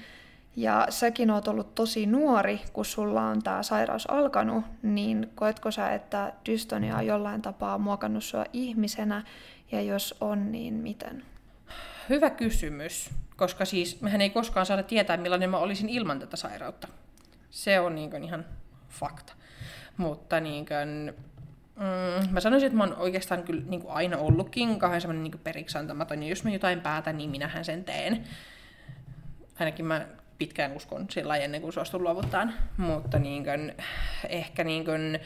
Ja 0.56 0.86
säkin 0.90 1.30
oot 1.30 1.48
ollut 1.48 1.74
tosi 1.74 2.06
nuori, 2.06 2.60
kun 2.72 2.84
sulla 2.84 3.22
on 3.22 3.42
tämä 3.42 3.62
sairaus 3.62 4.10
alkanut, 4.10 4.64
niin 4.82 5.30
koetko 5.34 5.70
sä, 5.70 5.94
että 5.94 6.32
dystonia 6.46 6.96
on 6.96 7.06
jollain 7.06 7.42
tapaa 7.42 7.78
muokannut 7.78 8.24
sua 8.24 8.44
ihmisenä, 8.52 9.24
ja 9.72 9.82
jos 9.82 10.14
on, 10.20 10.52
niin 10.52 10.74
miten? 10.74 11.24
Hyvä 12.08 12.30
kysymys, 12.30 13.10
koska 13.36 13.64
siis 13.64 14.00
mehän 14.00 14.20
ei 14.20 14.30
koskaan 14.30 14.66
saada 14.66 14.82
tietää, 14.82 15.16
millainen 15.16 15.50
mä 15.50 15.58
olisin 15.58 15.88
ilman 15.88 16.18
tätä 16.18 16.36
sairautta. 16.36 16.88
Se 17.50 17.80
on 17.80 17.94
niin 17.94 18.24
ihan 18.24 18.44
fakta. 18.88 19.32
Mutta 19.96 20.40
niin 20.40 20.66
kuin, 20.66 21.14
Mm, 21.76 22.30
mä 22.30 22.40
sanoisin, 22.40 22.66
että 22.66 22.76
mä 22.76 22.84
oon 22.84 22.96
oikeastaan 22.96 23.42
kyllä 23.42 23.62
niin 23.66 23.80
kuin 23.80 23.94
aina 23.94 24.16
ollutkin 24.16 24.78
kauhean 24.78 25.00
semmoinen 25.00 25.22
niin 25.22 25.40
periksantamaton, 25.44 26.22
ja 26.22 26.28
jos 26.28 26.44
mä 26.44 26.50
jotain 26.50 26.80
päätän, 26.80 27.16
niin 27.16 27.30
minähän 27.30 27.64
sen 27.64 27.84
teen. 27.84 28.24
Ainakin 29.60 29.84
mä 29.86 30.06
pitkään 30.38 30.72
uskon 30.72 31.06
sillä 31.10 31.36
ennen 31.36 31.60
kuin 31.60 31.72
suostun 31.72 32.02
luovuttaan, 32.02 32.54
mutta 32.76 33.18
niin 33.18 33.44
kuin, 33.44 33.74
ehkä 34.28 34.64
niin 34.64 34.84
kuin, 34.84 35.18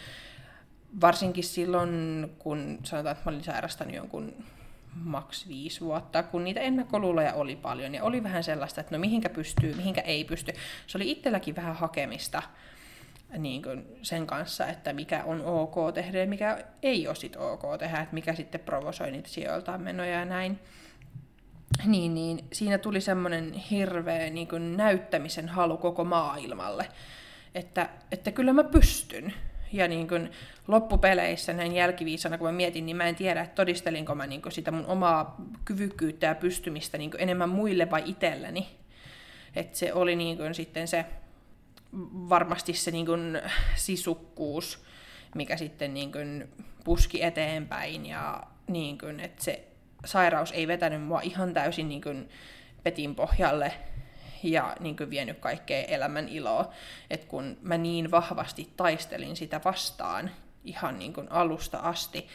varsinkin 1.01 1.45
silloin, 1.45 2.27
kun 2.39 2.79
sanotaan, 2.83 3.13
että 3.13 3.31
mä 3.31 3.35
olin 3.35 3.45
sairastanut 3.45 3.95
jonkun 3.95 4.35
maks 4.95 5.49
viisi 5.49 5.81
vuotta, 5.81 6.23
kun 6.23 6.45
niitä 6.45 6.61
ennakkoluuloja 6.61 7.35
oli 7.35 7.57
paljon 7.57 7.95
ja 7.95 8.05
oli 8.05 8.23
vähän 8.23 8.45
sellaista, 8.45 8.81
että 8.81 8.95
no 8.95 9.01
mihinkä 9.01 9.29
pystyy, 9.29 9.75
mihinkä 9.75 10.01
ei 10.01 10.25
pysty. 10.25 10.53
Se 10.87 10.99
oli 10.99 11.11
itselläkin 11.11 11.57
vähän 11.57 11.77
hakemista 11.77 12.43
niin 13.39 13.63
kuin 13.63 13.87
sen 14.03 14.27
kanssa, 14.27 14.67
että 14.67 14.93
mikä 14.93 15.25
on 15.25 15.45
ok 15.45 15.95
tehdä 15.95 16.19
ja 16.19 16.27
mikä 16.27 16.65
ei 16.83 17.07
ole 17.07 17.15
sit 17.15 17.37
ok 17.37 17.63
tehdä, 17.79 18.01
että 18.01 18.15
mikä 18.15 18.35
sitten 18.35 18.61
provosoi 18.61 19.11
niitä 19.11 19.29
sijoiltaan 19.29 19.83
menoja 19.83 20.11
ja 20.11 20.25
näin. 20.25 20.59
Niin, 21.87 22.15
niin 22.15 22.45
siinä 22.53 22.79
tuli 22.79 23.01
semmoinen 23.01 23.53
hirveä 23.53 24.31
niin 24.31 24.49
kuin 24.49 24.77
näyttämisen 24.77 25.49
halu 25.49 25.77
koko 25.77 26.05
maailmalle, 26.05 26.89
että, 27.55 27.89
että 28.13 28.33
kyllä 28.33 28.53
mä 28.53 28.65
pystyn. 28.65 29.33
Ja 29.73 29.89
niin 29.89 30.09
kuin 30.09 30.31
loppupeleissä 30.69 31.53
näin 31.53 31.75
jälkiviisana, 31.75 32.39
kun 32.39 32.47
mä 32.47 32.53
mietin, 32.53 32.87
niin 32.87 32.97
mä 32.97 33.05
en 33.05 33.15
tiedä, 33.15 33.41
että 33.41 33.55
todistelinko 33.55 34.15
mä 34.15 34.27
niin 34.27 34.43
kuin 34.43 34.53
sitä 34.53 34.71
mun 34.71 34.87
omaa 34.87 35.37
kyvykkyyttä 35.65 36.27
ja 36.27 36.35
pystymistä 36.35 36.99
niin 36.99 37.11
kuin 37.11 37.21
enemmän 37.21 37.49
muille 37.49 37.91
vai 37.91 38.03
itselleni. 38.07 38.67
Että 39.57 39.79
se 39.79 39.93
oli 39.93 40.17
niin 40.17 40.37
kuin 40.37 40.55
sitten 40.55 40.89
se 40.89 41.05
varmasti 42.29 42.73
se 42.73 42.91
niin 42.91 43.07
kuin 43.07 43.43
sisukkuus, 43.75 44.85
mikä 45.35 45.57
sitten 45.57 45.95
niin 45.95 46.13
kuin 46.13 46.49
puski 46.85 47.23
eteenpäin 47.23 48.07
ja 48.07 48.43
niin 48.67 48.99
kuin, 48.99 49.21
että 49.21 49.45
se 49.45 49.69
sairaus 50.05 50.53
ei 50.53 50.69
vetänyt 50.69 51.03
mua 51.03 51.21
ihan 51.21 51.55
täysin 51.55 51.89
niin 51.89 52.03
kuin 52.03 52.29
petin 52.83 53.15
pohjalle 53.15 53.73
ja 54.43 54.77
niin 54.81 54.97
kuin 54.97 55.11
vienyt 55.11 55.39
kaikkea 55.39 55.85
elämän 55.85 56.29
iloa. 56.29 56.73
Et 57.11 57.25
kun 57.25 57.59
mä 57.63 57.79
niin 57.79 58.11
vahvasti 58.11 58.73
taistelin 58.77 59.37
sitä 59.37 59.61
vastaan 59.65 60.31
ihan 60.65 60.99
niin 60.99 61.13
kuin 61.13 61.33
alusta 61.33 61.79
asti, 61.79 62.29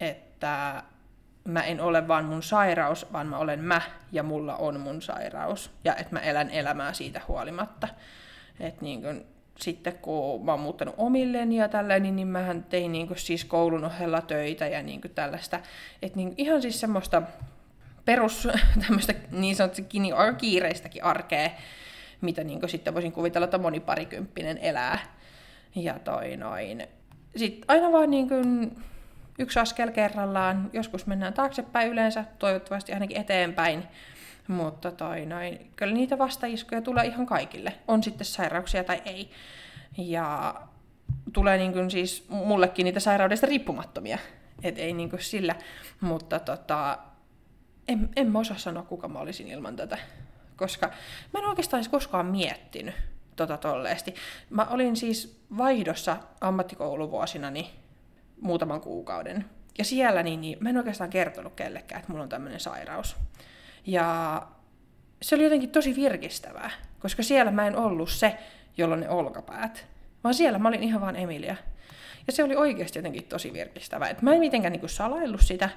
että 0.00 0.82
mä 1.44 1.62
en 1.62 1.80
ole 1.80 2.08
vaan 2.08 2.24
mun 2.24 2.42
sairaus, 2.42 3.12
vaan 3.12 3.26
mä 3.26 3.38
olen 3.38 3.60
mä 3.64 3.82
ja 4.12 4.22
mulla 4.22 4.56
on 4.56 4.80
mun 4.80 5.02
sairaus. 5.02 5.70
Ja 5.84 5.96
että 5.96 6.12
mä 6.12 6.20
elän 6.20 6.50
elämää 6.50 6.92
siitä 6.92 7.20
huolimatta. 7.28 7.88
Et 8.60 8.80
niin 8.80 9.02
kun, 9.02 9.24
sitten 9.60 9.98
kun 9.98 10.44
mä 10.44 10.52
oon 10.52 10.60
muuttanut 10.60 10.94
omilleni 10.98 11.56
ja 11.56 11.68
tällainen, 11.68 12.16
niin 12.16 12.28
mähän 12.28 12.62
tein 12.62 12.92
niin 12.92 13.08
kun, 13.08 13.18
siis 13.18 13.44
koulun 13.44 13.84
ohella 13.84 14.20
töitä 14.20 14.66
ja 14.66 14.82
niin 14.82 15.00
tällaista. 15.14 15.60
Et 16.02 16.16
niin, 16.16 16.34
ihan 16.36 16.62
siis 16.62 16.80
semmoista 16.80 17.22
perus 18.04 18.48
tämmöistä 18.86 19.14
niin 19.30 19.56
sanotusti 19.56 20.12
aika 20.16 20.38
kiireistäkin 20.38 21.04
arkea, 21.04 21.50
mitä 22.20 22.44
niin 22.44 22.68
sitten 22.68 22.94
voisin 22.94 23.12
kuvitella, 23.12 23.44
että 23.44 23.58
moni 23.58 23.80
parikymppinen 23.80 24.58
elää. 24.58 24.98
Ja 25.74 25.98
toi 25.98 26.36
noin. 26.36 26.86
Sitten 27.36 27.64
aina 27.68 27.92
vaan 27.92 28.10
niin 28.10 28.28
kuin 28.28 28.76
yksi 29.38 29.58
askel 29.58 29.90
kerrallaan, 29.90 30.70
joskus 30.72 31.06
mennään 31.06 31.32
taaksepäin 31.32 31.88
yleensä, 31.88 32.24
toivottavasti 32.38 32.92
ainakin 32.92 33.20
eteenpäin. 33.20 33.84
Mutta 34.48 34.90
toi 34.90 35.26
noin, 35.26 35.70
kyllä 35.76 35.94
niitä 35.94 36.18
vastaiskuja 36.18 36.82
tulee 36.82 37.06
ihan 37.06 37.26
kaikille, 37.26 37.74
on 37.88 38.02
sitten 38.02 38.26
sairauksia 38.26 38.84
tai 38.84 39.02
ei. 39.04 39.30
Ja 39.98 40.54
tulee 41.32 41.58
niin 41.58 41.72
kuin 41.72 41.90
siis 41.90 42.26
mullekin 42.28 42.84
niitä 42.84 43.00
sairaudesta 43.00 43.46
riippumattomia, 43.46 44.18
et 44.62 44.78
ei 44.78 44.92
niin 44.92 45.10
kuin 45.10 45.22
sillä, 45.22 45.54
mutta 46.00 46.38
tota, 46.38 46.98
en, 47.88 48.08
en 48.16 48.32
mä 48.32 48.38
osaa 48.38 48.58
sanoa, 48.58 48.82
kuka 48.82 49.08
mä 49.08 49.18
olisin 49.18 49.48
ilman 49.48 49.76
tätä, 49.76 49.98
koska 50.56 50.90
mä 51.32 51.40
en 51.40 51.46
oikeastaan 51.46 51.78
edes 51.78 51.88
koskaan 51.88 52.26
miettinyt 52.26 52.94
tota 53.36 53.56
tolleesti. 53.56 54.14
Mä 54.50 54.64
olin 54.64 54.96
siis 54.96 55.40
vaihdossa 55.56 56.16
ammattikouluvuosinani 56.40 57.70
muutaman 58.40 58.80
kuukauden 58.80 59.44
Ja 59.78 59.84
siellä 59.84 60.22
niin, 60.22 60.40
niin 60.40 60.58
mä 60.60 60.70
en 60.70 60.76
oikeastaan 60.76 61.10
kertonut 61.10 61.54
kellekään, 61.54 62.00
että 62.00 62.12
mulla 62.12 62.22
on 62.22 62.28
tämmöinen 62.28 62.60
sairaus. 62.60 63.16
Ja 63.86 64.42
se 65.22 65.34
oli 65.34 65.44
jotenkin 65.44 65.70
tosi 65.70 65.96
virkistävää, 65.96 66.70
koska 67.00 67.22
siellä 67.22 67.50
mä 67.50 67.66
en 67.66 67.76
ollut 67.76 68.10
se, 68.10 68.38
jolla 68.76 68.94
on 68.94 69.00
ne 69.00 69.08
olkapäät, 69.08 69.86
vaan 70.24 70.34
siellä 70.34 70.58
mä 70.58 70.68
olin 70.68 70.82
ihan 70.82 71.00
vaan 71.00 71.16
Emilia. 71.16 71.56
Ja 72.26 72.32
se 72.32 72.44
oli 72.44 72.56
oikeasti 72.56 72.98
jotenkin 72.98 73.24
tosi 73.24 73.52
virkistävää. 73.52 74.08
Et 74.08 74.22
mä 74.22 74.32
en 74.32 74.40
mitenkään 74.40 74.72
niinku 74.72 74.88
salaillut 74.88 75.40
sitä, 75.40 75.68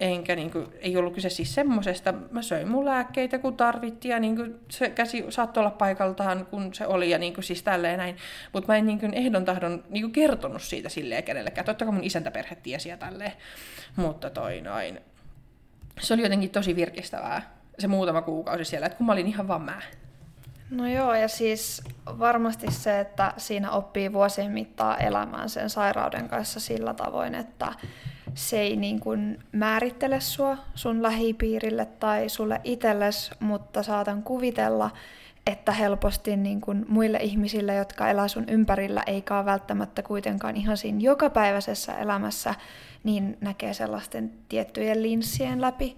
enkä 0.00 0.36
niinku, 0.36 0.72
ei 0.80 0.96
ollut 0.96 1.14
kyse 1.14 1.30
siis 1.30 1.54
semmosesta. 1.54 2.14
Mä 2.30 2.42
söin 2.42 2.68
mun 2.68 2.84
lääkkeitä 2.84 3.38
kun 3.38 3.56
tarvittiin 3.56 4.12
ja 4.12 4.20
niinku, 4.20 4.42
se 4.70 4.90
käsi 4.90 5.24
saattoi 5.28 5.60
olla 5.60 5.70
paikaltaan 5.70 6.46
kun 6.46 6.74
se 6.74 6.86
oli 6.86 7.10
ja 7.10 7.18
niinku, 7.18 7.42
siis 7.42 7.62
tälleen 7.62 7.98
näin. 7.98 8.16
Mutta 8.52 8.72
mä 8.72 8.76
en 8.76 8.86
niinku, 8.86 9.06
ehdon 9.12 9.44
tahdon 9.44 9.84
niinku, 9.88 10.10
kertonut 10.10 10.62
siitä 10.62 10.88
silleen 10.88 11.24
kenellekään. 11.24 11.64
Totta 11.64 11.84
kai 11.84 11.94
mun 11.94 12.04
isäntäperhe 12.04 12.56
tiesi 12.62 12.88
ja 12.88 12.96
tälleen. 12.96 13.32
Mutta 13.96 14.30
toi 14.30 14.60
noin. 14.60 15.00
Se 16.00 16.14
oli 16.14 16.22
jotenkin 16.22 16.50
tosi 16.50 16.76
virkistävää 16.76 17.54
se 17.78 17.86
muutama 17.86 18.22
kuukausi 18.22 18.64
siellä, 18.64 18.86
että 18.86 18.96
kun 18.96 19.06
mä 19.06 19.12
olin 19.12 19.26
ihan 19.26 19.48
vaan 19.48 19.62
mä. 19.62 19.82
No 20.70 20.88
joo, 20.88 21.14
ja 21.14 21.28
siis 21.28 21.82
varmasti 22.06 22.70
se, 22.70 23.00
että 23.00 23.34
siinä 23.36 23.70
oppii 23.70 24.12
vuosien 24.12 24.50
mittaan 24.50 25.02
elämään 25.02 25.48
sen 25.48 25.70
sairauden 25.70 26.28
kanssa 26.28 26.60
sillä 26.60 26.94
tavoin, 26.94 27.34
että 27.34 27.72
se 28.34 28.60
ei 28.60 28.76
niin 28.76 29.00
kuin 29.00 29.38
määrittele 29.52 30.20
sua 30.20 30.58
sun 30.74 31.02
lähipiirille 31.02 31.86
tai 31.86 32.28
sulle 32.28 32.60
itsellesi, 32.64 33.30
mutta 33.40 33.82
saatan 33.82 34.22
kuvitella, 34.22 34.90
että 35.46 35.72
helposti 35.72 36.36
niin 36.36 36.60
kuin 36.60 36.84
muille 36.88 37.18
ihmisille, 37.18 37.74
jotka 37.74 38.10
elää 38.10 38.28
sun 38.28 38.44
ympärillä, 38.48 39.02
eikä 39.06 39.44
välttämättä 39.44 40.02
kuitenkaan 40.02 40.56
ihan 40.56 40.76
siinä 40.76 40.98
jokapäiväisessä 41.00 41.94
elämässä, 41.94 42.54
niin 43.04 43.38
näkee 43.40 43.74
sellaisten 43.74 44.32
tiettyjen 44.48 45.02
linssien 45.02 45.60
läpi 45.60 45.96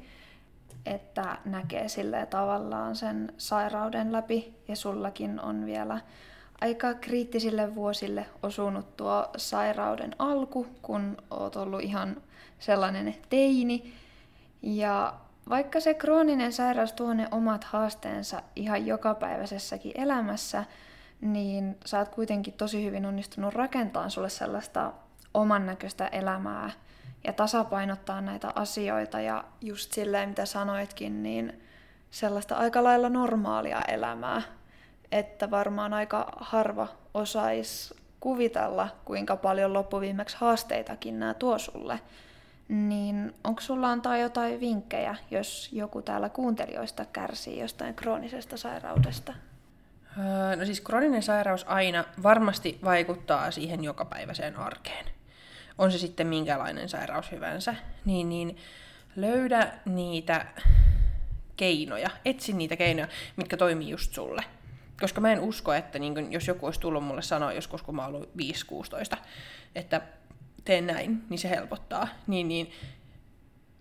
että 0.86 1.38
näkee 1.44 1.88
sille 1.88 2.26
tavallaan 2.26 2.96
sen 2.96 3.32
sairauden 3.38 4.12
läpi 4.12 4.54
ja 4.68 4.76
sullakin 4.76 5.40
on 5.40 5.66
vielä 5.66 6.00
aika 6.60 6.94
kriittisille 6.94 7.75
vuosille 7.75 8.26
osunut 8.42 8.96
tuo 8.96 9.28
sairauden 9.36 10.16
alku, 10.18 10.66
kun 10.82 11.16
oot 11.30 11.56
ollut 11.56 11.80
ihan 11.80 12.16
sellainen 12.58 13.14
teini. 13.28 13.94
Ja 14.62 15.14
vaikka 15.48 15.80
se 15.80 15.94
krooninen 15.94 16.52
sairaus 16.52 16.92
tuo 16.92 17.14
ne 17.14 17.28
omat 17.30 17.64
haasteensa 17.64 18.42
ihan 18.56 18.86
jokapäiväisessäkin 18.86 19.92
elämässä, 19.94 20.64
niin 21.20 21.76
sä 21.84 21.98
oot 21.98 22.08
kuitenkin 22.08 22.54
tosi 22.54 22.84
hyvin 22.84 23.06
onnistunut 23.06 23.54
rakentamaan 23.54 24.10
sulle 24.10 24.28
sellaista 24.28 24.92
oman 25.34 25.66
näköistä 25.66 26.06
elämää, 26.06 26.70
ja 27.26 27.33
tasapainottaa 27.33 28.21
näitä 28.21 28.52
asioita 28.54 29.21
ja 29.21 29.45
just 29.61 29.92
silleen, 29.92 30.28
mitä 30.28 30.47
sanoitkin, 30.47 31.23
niin 31.23 31.62
sellaista 32.11 32.56
aika 32.56 32.85
lailla 32.85 33.09
normaalia 33.09 33.83
elämää, 33.83 34.42
että 35.12 35.50
varmaan 35.50 35.92
aika 35.92 36.33
harva 36.37 36.88
osaisi 37.14 37.95
kuvitella, 38.21 38.88
kuinka 39.04 39.37
paljon 39.37 39.73
loppuviimeksi 39.73 40.37
haasteitakin 40.40 41.18
nämä 41.18 41.35
tuo 41.35 41.59
sulle. 41.59 42.00
Niin 42.68 43.35
onko 43.45 43.61
sulla 43.61 43.90
antaa 43.90 44.16
jotain 44.16 44.61
vinkkejä, 44.61 45.16
jos 45.30 45.68
joku 45.73 46.02
täällä 46.02 46.28
kuuntelijoista 46.28 47.04
kärsii 47.04 47.61
jostain 47.61 47.95
kroonisesta 47.95 48.56
sairaudesta? 48.56 49.33
Öö, 50.18 50.56
no 50.56 50.64
siis 50.64 50.80
krooninen 50.80 51.23
sairaus 51.23 51.64
aina 51.68 52.04
varmasti 52.23 52.78
vaikuttaa 52.85 53.50
siihen 53.50 53.85
jokapäiväiseen 53.85 54.56
arkeen 54.56 55.15
on 55.78 55.93
se 55.93 55.99
sitten 55.99 56.26
minkälainen 56.26 56.89
sairaus 56.89 57.30
hyvänsä, 57.30 57.75
niin, 58.04 58.28
niin 58.28 58.56
löydä 59.17 59.73
niitä 59.84 60.47
keinoja, 61.56 62.10
etsi 62.25 62.52
niitä 62.52 62.76
keinoja, 62.76 63.08
mitkä 63.36 63.56
toimii 63.56 63.91
just 63.91 64.15
sulle. 64.15 64.45
Koska 65.00 65.21
mä 65.21 65.32
en 65.32 65.41
usko, 65.41 65.73
että 65.73 65.99
niin 65.99 66.15
kun, 66.15 66.32
jos 66.32 66.49
joku 66.49 66.67
olisi 66.67 66.80
tullut 66.80 67.04
mulle 67.04 67.23
sanoa 67.23 67.52
joskus, 67.52 67.82
kun 67.82 67.97
mä 67.97 68.06
ollut 68.06 68.30
5-16, 69.15 69.17
että 69.75 70.00
teen 70.65 70.86
näin, 70.86 71.23
niin 71.30 71.39
se 71.39 71.50
helpottaa. 71.50 72.08
Niin, 72.26 72.49
niin 72.49 72.71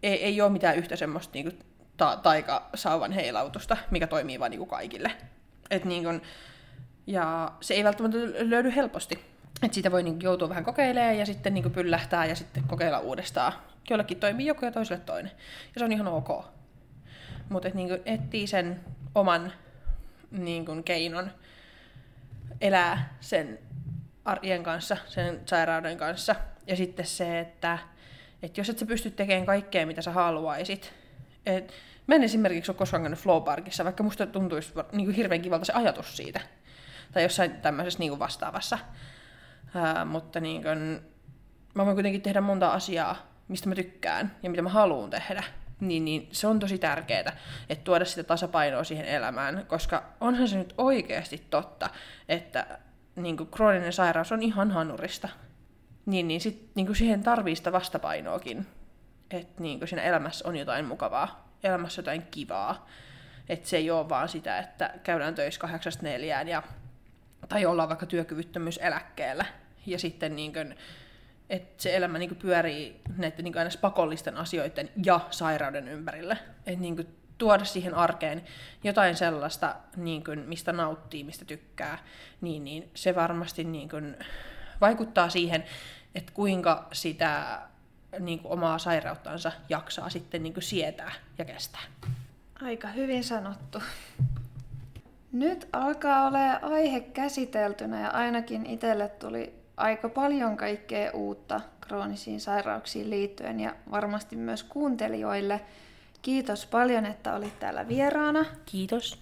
ei, 0.03 0.23
ei 0.23 0.41
ole 0.41 0.51
mitään 0.51 0.77
yhtä 0.77 0.95
semmoista 0.95 1.33
niin 1.33 1.45
kuin, 1.45 1.59
ta- 1.97 2.19
taikasauvan 2.23 3.11
heilautusta, 3.11 3.77
mikä 3.91 4.07
toimii 4.07 4.39
vain 4.39 4.49
niin 4.49 4.67
kaikille. 4.67 5.11
Et, 5.69 5.85
niin 5.85 6.03
kun, 6.03 6.21
ja 7.07 7.51
se 7.61 7.73
ei 7.73 7.83
välttämättä 7.83 8.17
löydy 8.39 8.75
helposti. 8.75 9.34
Et 9.65 9.73
siitä 9.73 9.91
voi 9.91 10.03
niin 10.03 10.21
joutua 10.21 10.49
vähän 10.49 10.65
kokeilemaan 10.65 11.17
ja 11.17 11.25
sitten 11.25 11.53
niin 11.53 11.71
pyllähtää 11.71 12.25
ja 12.25 12.35
sitten 12.35 12.63
kokeilla 12.63 12.99
uudestaan. 12.99 13.53
Jollekin 13.89 14.19
toimii 14.19 14.45
joku 14.45 14.65
ja 14.65 14.71
toiselle 14.71 15.01
toinen. 15.05 15.31
Ja 15.75 15.79
se 15.79 15.85
on 15.85 15.91
ihan 15.91 16.07
ok. 16.07 16.45
Mutta 17.49 17.69
niin 17.73 17.89
etsii 18.05 18.47
sen 18.47 18.79
oman 19.15 19.53
niin 20.31 20.65
kuin, 20.65 20.83
keinon 20.83 21.31
elää 22.61 23.17
sen 23.19 23.59
arjen 24.25 24.63
kanssa, 24.63 24.97
sen 25.07 25.41
sairauden 25.45 25.97
kanssa. 25.97 26.35
Ja 26.67 26.75
sitten 26.75 27.05
se, 27.05 27.39
että, 27.39 27.79
että 28.43 28.59
jos 28.59 28.69
et 28.69 28.79
sä 28.79 28.85
pysty 28.85 29.11
tekemään 29.11 29.45
kaikkea, 29.45 29.85
mitä 29.85 30.01
sä 30.01 30.11
haluaisit. 30.11 30.93
Et, 31.45 31.73
mä 32.07 32.15
en 32.15 32.23
esimerkiksi 32.23 32.71
ole 32.71 32.77
koskaan 32.77 33.03
käynyt 33.03 33.19
Flowparkissa, 33.19 33.83
vaikka 33.83 34.03
musta 34.03 34.25
tuntuisi 34.25 34.73
niin 34.91 35.05
kuin 35.05 35.15
hirveän 35.15 35.41
kivalta 35.41 35.65
se 35.65 35.73
ajatus 35.73 36.17
siitä. 36.17 36.39
Tai 37.11 37.23
jossain 37.23 37.51
tämmöisessä 37.51 37.99
niin 37.99 38.11
kuin 38.11 38.19
vastaavassa. 38.19 38.79
Ää, 39.75 40.05
mutta 40.05 40.39
niin 40.39 40.63
kun, 40.63 41.01
mä 41.73 41.85
voin 41.85 41.95
kuitenkin 41.95 42.21
tehdä 42.21 42.41
monta 42.41 42.71
asiaa, 42.71 43.15
mistä 43.47 43.69
mä 43.69 43.75
tykkään 43.75 44.35
ja 44.43 44.49
mitä 44.49 44.61
mä 44.61 44.69
haluan 44.69 45.09
tehdä. 45.09 45.43
Niin, 45.79 46.05
niin 46.05 46.29
se 46.31 46.47
on 46.47 46.59
tosi 46.59 46.77
tärkeää, 46.77 47.37
että 47.69 47.83
tuoda 47.83 48.05
sitä 48.05 48.23
tasapainoa 48.23 48.83
siihen 48.83 49.05
elämään, 49.05 49.65
koska 49.67 50.03
onhan 50.21 50.47
se 50.47 50.57
nyt 50.57 50.73
oikeasti 50.77 51.45
totta, 51.49 51.89
että 52.29 52.79
niin 53.15 53.37
kuin 53.37 53.49
krooninen 53.49 53.93
sairaus 53.93 54.31
on 54.31 54.43
ihan 54.43 54.71
hanurista. 54.71 55.29
Niin, 56.05 56.27
niin, 56.27 56.41
sit, 56.41 56.69
niin 56.75 56.85
kuin 56.85 56.95
siihen 56.95 57.23
tarvii 57.23 57.55
sitä 57.55 57.71
vastapainoakin, 57.71 58.67
että 59.31 59.63
niin 59.63 59.87
siinä 59.87 60.03
elämässä 60.03 60.47
on 60.47 60.55
jotain 60.55 60.85
mukavaa, 60.85 61.49
elämässä 61.63 61.99
jotain 61.99 62.27
kivaa. 62.31 62.87
Että 63.49 63.69
se 63.69 63.77
ei 63.77 63.91
ole 63.91 64.09
vaan 64.09 64.29
sitä, 64.29 64.59
että 64.59 64.93
käydään 65.03 65.35
töissä 65.35 65.61
kahdeksasta 65.61 66.03
neljään 66.03 66.47
ja, 66.47 66.63
tai 67.49 67.65
ollaan 67.65 67.89
vaikka 67.89 68.05
työkyvyttömyyseläkkeellä, 68.05 69.45
ja 69.85 69.99
sitten 69.99 70.35
niin 70.35 70.53
kuin, 70.53 70.75
että 71.49 71.83
se 71.83 71.95
elämä 71.95 72.17
niin 72.17 72.29
kuin 72.29 72.39
pyörii 72.39 73.01
näiden 73.17 73.43
niin 73.43 73.53
kuin 73.53 73.67
pakollisten 73.81 74.37
asioiden 74.37 74.89
ja 75.05 75.19
sairauden 75.31 75.87
ympärille. 75.87 76.37
Että 76.65 76.81
niin 76.81 76.95
kuin 76.95 77.07
tuoda 77.37 77.65
siihen 77.65 77.93
arkeen 77.93 78.43
jotain 78.83 79.15
sellaista, 79.15 79.75
niin 79.95 80.23
kuin, 80.23 80.39
mistä 80.39 80.71
nauttii, 80.71 81.23
mistä 81.23 81.45
tykkää, 81.45 81.97
niin, 82.41 82.63
niin 82.63 82.89
se 82.93 83.15
varmasti 83.15 83.63
niin 83.63 83.89
kuin, 83.89 84.17
vaikuttaa 84.81 85.29
siihen, 85.29 85.63
että 86.15 86.31
kuinka 86.33 86.87
sitä 86.93 87.61
niin 88.19 88.39
kuin 88.39 88.51
omaa 88.51 88.77
sairauttansa 88.77 89.51
jaksaa 89.69 90.09
sitten 90.09 90.43
niin 90.43 90.53
kuin 90.53 90.63
sietää 90.63 91.11
ja 91.37 91.45
kestää. 91.45 91.81
Aika 92.61 92.87
hyvin 92.87 93.23
sanottu. 93.23 93.81
Nyt 95.31 95.67
alkaa 95.73 96.27
olla 96.27 96.53
aihe 96.61 96.99
käsiteltynä 96.99 98.01
ja 98.01 98.09
ainakin 98.09 98.65
itselle 98.65 99.07
tuli 99.07 99.64
aika 99.77 100.09
paljon 100.09 100.57
kaikkea 100.57 101.11
uutta 101.11 101.61
kroonisiin 101.81 102.41
sairauksiin 102.41 103.09
liittyen 103.09 103.59
ja 103.59 103.75
varmasti 103.91 104.35
myös 104.35 104.63
kuuntelijoille. 104.63 105.61
Kiitos 106.21 106.65
paljon, 106.65 107.05
että 107.05 107.35
olit 107.35 107.59
täällä 107.59 107.87
vieraana. 107.87 108.45
Kiitos. 108.65 109.21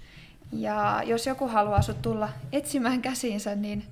Ja 0.51 1.01
jos 1.05 1.27
joku 1.27 1.47
haluaa 1.47 1.81
sut 1.81 2.01
tulla 2.01 2.29
etsimään 2.51 3.01
käsiinsä, 3.01 3.55
niin 3.55 3.83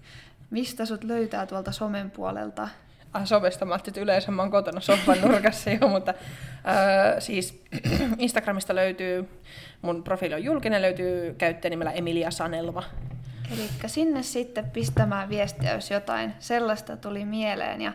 mistä 0.49 0.85
sut 0.85 1.03
löytää 1.03 1.45
tuolta 1.45 1.71
somen 1.71 2.11
puolelta? 2.11 2.69
Ah, 3.13 3.25
somesta 3.25 3.65
mä 3.65 3.75
että 3.75 4.01
yleensä 4.01 4.31
mä 4.31 4.41
oon 4.41 4.51
kotona 4.51 4.79
sohvan 4.79 5.21
nurkassa 5.21 5.69
jo, 5.69 5.87
mutta 5.87 6.11
äh, 6.11 7.15
siis 7.19 7.63
Instagramista 8.17 8.75
löytyy, 8.75 9.29
mun 9.81 10.03
profiili 10.03 10.33
on 10.33 10.43
julkinen, 10.43 10.81
löytyy 10.81 11.33
käyttäjänimellä 11.37 11.91
Emilia 11.91 12.31
Sanelma. 12.31 12.83
Eli 13.51 13.69
sinne 13.85 14.23
sitten 14.23 14.69
pistämään 14.69 15.29
viestiä, 15.29 15.73
jos 15.73 15.91
jotain 15.91 16.33
sellaista 16.39 16.97
tuli 16.97 17.25
mieleen. 17.25 17.81
Ja 17.81 17.93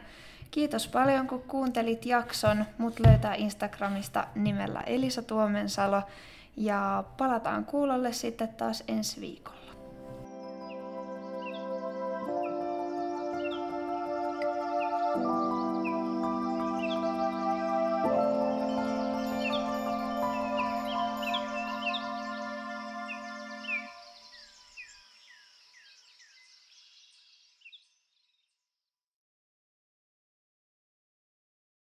kiitos 0.51 0.89
paljon, 0.89 1.27
kun 1.27 1.43
kuuntelit 1.43 2.07
jakson. 2.07 2.65
Mut 2.79 3.01
löytää 3.01 3.35
Instagramista 3.35 4.27
nimellä 4.35 4.81
Elisa 4.81 5.23
Tuomensalo. 5.23 6.03
Ja 6.57 7.05
palataan 7.17 7.65
kuulolle 7.65 8.13
sitten 8.13 8.49
taas 8.49 8.85
ensi 8.89 9.21
viikolla. 9.21 9.66